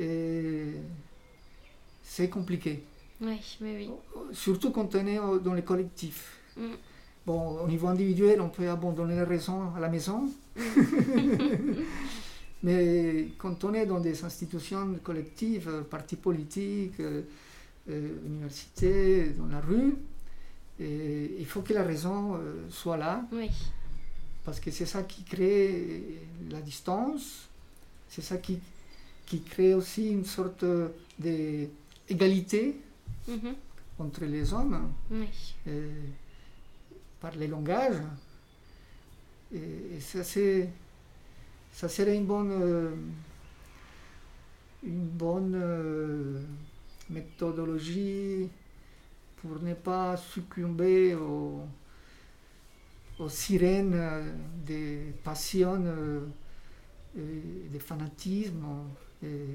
euh, 0.00 0.72
c'est 2.02 2.28
compliqué. 2.28 2.84
Oui, 3.20 3.40
oui, 3.60 3.74
oui. 3.76 3.90
Surtout 4.32 4.70
quand 4.70 4.94
on 4.94 5.06
est 5.06 5.18
dans 5.42 5.54
les 5.54 5.62
collectifs. 5.62 6.38
Mm. 6.56 6.74
Bon, 7.26 7.60
au 7.60 7.68
niveau 7.68 7.88
individuel, 7.88 8.40
on 8.40 8.48
peut 8.48 8.68
abandonner 8.68 9.16
la 9.16 9.24
raison 9.24 9.74
à 9.76 9.80
la 9.80 9.88
maison. 9.88 10.28
Mais 12.64 13.28
quand 13.38 13.64
on 13.64 13.74
est 13.74 13.86
dans 13.86 14.00
des 14.00 14.24
institutions 14.24 14.94
collectives, 15.02 15.68
euh, 15.68 15.82
partis 15.82 16.16
politiques, 16.16 17.00
euh, 17.00 17.22
universités, 18.24 19.30
dans 19.30 19.46
la 19.46 19.60
rue, 19.60 19.96
et 20.84 21.36
il 21.38 21.46
faut 21.46 21.62
que 21.62 21.72
la 21.72 21.82
raison 21.84 22.34
euh, 22.34 22.66
soit 22.70 22.96
là, 22.96 23.24
Oui. 23.32 23.50
parce 24.44 24.58
que 24.60 24.70
c'est 24.70 24.86
ça 24.86 25.02
qui 25.04 25.22
crée 25.22 26.18
la 26.50 26.60
distance, 26.60 27.48
c'est 28.08 28.22
ça 28.22 28.36
qui, 28.38 28.58
qui 29.26 29.42
crée 29.42 29.74
aussi 29.74 30.10
une 30.10 30.24
sorte 30.24 30.64
d'égalité 31.18 32.76
Mhm. 33.28 33.54
entre 33.98 34.24
les 34.24 34.52
hommes 34.52 34.92
Oui. 35.10 35.28
euh, 35.68 35.88
par 37.20 37.34
les 37.36 37.46
langages. 37.46 38.02
Et, 39.54 39.96
et 39.96 40.00
ça, 40.00 40.24
c'est, 40.24 40.68
ça 41.72 41.88
serait 41.88 42.16
une 42.16 42.26
bonne, 42.26 42.50
euh, 42.50 42.90
une 44.82 45.06
bonne 45.06 46.42
méthodologie 47.10 48.48
pour 49.42 49.60
ne 49.62 49.74
pas 49.74 50.16
succomber 50.16 51.14
aux, 51.14 51.60
aux 53.18 53.28
sirènes 53.28 53.94
euh, 53.94 54.32
des 54.64 55.12
passions, 55.24 55.82
euh, 55.84 56.20
des 57.14 57.78
fanatismes, 57.78 58.64
et 59.22 59.46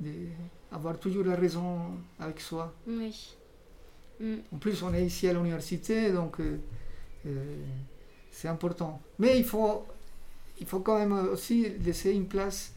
de- 0.00 0.28
avoir 0.70 0.98
toujours 0.98 1.24
la 1.24 1.36
raison 1.36 1.98
avec 2.18 2.40
soi. 2.40 2.72
Oui. 2.86 3.34
Mm. 4.20 4.36
En 4.52 4.58
plus, 4.58 4.82
on 4.82 4.92
est 4.94 5.04
ici 5.06 5.26
à 5.28 5.32
l'université, 5.32 6.12
donc 6.12 6.38
euh, 6.40 6.58
euh, 7.26 7.64
c'est 8.30 8.48
important. 8.48 9.00
Mais 9.18 9.38
il 9.38 9.44
faut, 9.44 9.86
il 10.60 10.66
faut 10.66 10.80
quand 10.80 10.98
même 10.98 11.12
aussi 11.28 11.68
laisser 11.80 12.12
une 12.12 12.26
place 12.26 12.72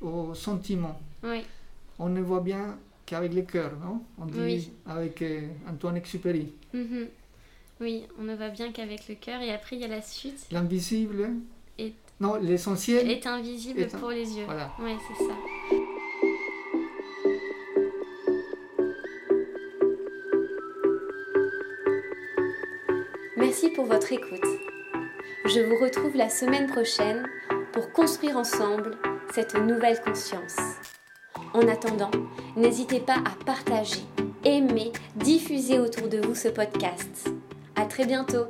aux 0.00 0.34
sentiments. 0.34 1.00
Oui. 1.22 1.44
On 1.98 2.08
ne 2.08 2.20
voit 2.20 2.40
bien 2.40 2.78
qu'avec 3.10 3.34
le 3.34 3.42
cœur, 3.42 3.72
non? 3.84 4.00
On 4.20 4.26
dit 4.26 4.38
Oui. 4.40 4.70
avec 4.86 5.20
euh, 5.22 5.40
Antoine 5.68 5.96
Exupéry. 5.96 6.52
Mhm. 6.72 7.08
Oui, 7.80 8.04
on 8.20 8.22
ne 8.22 8.34
va 8.36 8.50
bien 8.50 8.70
qu'avec 8.70 9.08
le 9.08 9.16
cœur. 9.16 9.40
Et 9.42 9.50
après, 9.52 9.74
il 9.76 9.82
y 9.82 9.84
a 9.84 9.88
la 9.88 10.00
suite. 10.02 10.46
L'invisible, 10.52 11.30
Est- 11.78 11.94
non, 12.20 12.36
l'essentiel, 12.36 13.10
Est 13.10 13.26
invisible 13.26 13.80
Est 13.80 13.94
un- 13.94 13.98
pour 13.98 14.10
les 14.10 14.36
yeux. 14.38 14.44
voilà. 14.44 14.70
Oui, 14.80 14.92
c'est 15.08 15.24
ça. 15.24 15.34
Merci 23.36 23.70
pour 23.70 23.86
votre 23.86 24.12
écoute. 24.12 24.44
Je 25.46 25.60
vous 25.60 25.76
retrouve 25.82 26.16
la 26.16 26.28
semaine 26.28 26.66
prochaine 26.66 27.26
pour 27.72 27.92
construire 27.92 28.36
ensemble 28.36 28.96
cette 29.34 29.54
nouvelle 29.54 30.00
conscience. 30.00 30.56
En 31.52 31.66
attendant, 31.66 32.10
n'hésitez 32.56 33.00
pas 33.00 33.16
à 33.16 33.44
partager, 33.44 34.02
aimer, 34.44 34.92
diffuser 35.16 35.80
autour 35.80 36.08
de 36.08 36.18
vous 36.18 36.34
ce 36.34 36.48
podcast. 36.48 37.30
À 37.74 37.86
très 37.86 38.06
bientôt. 38.06 38.46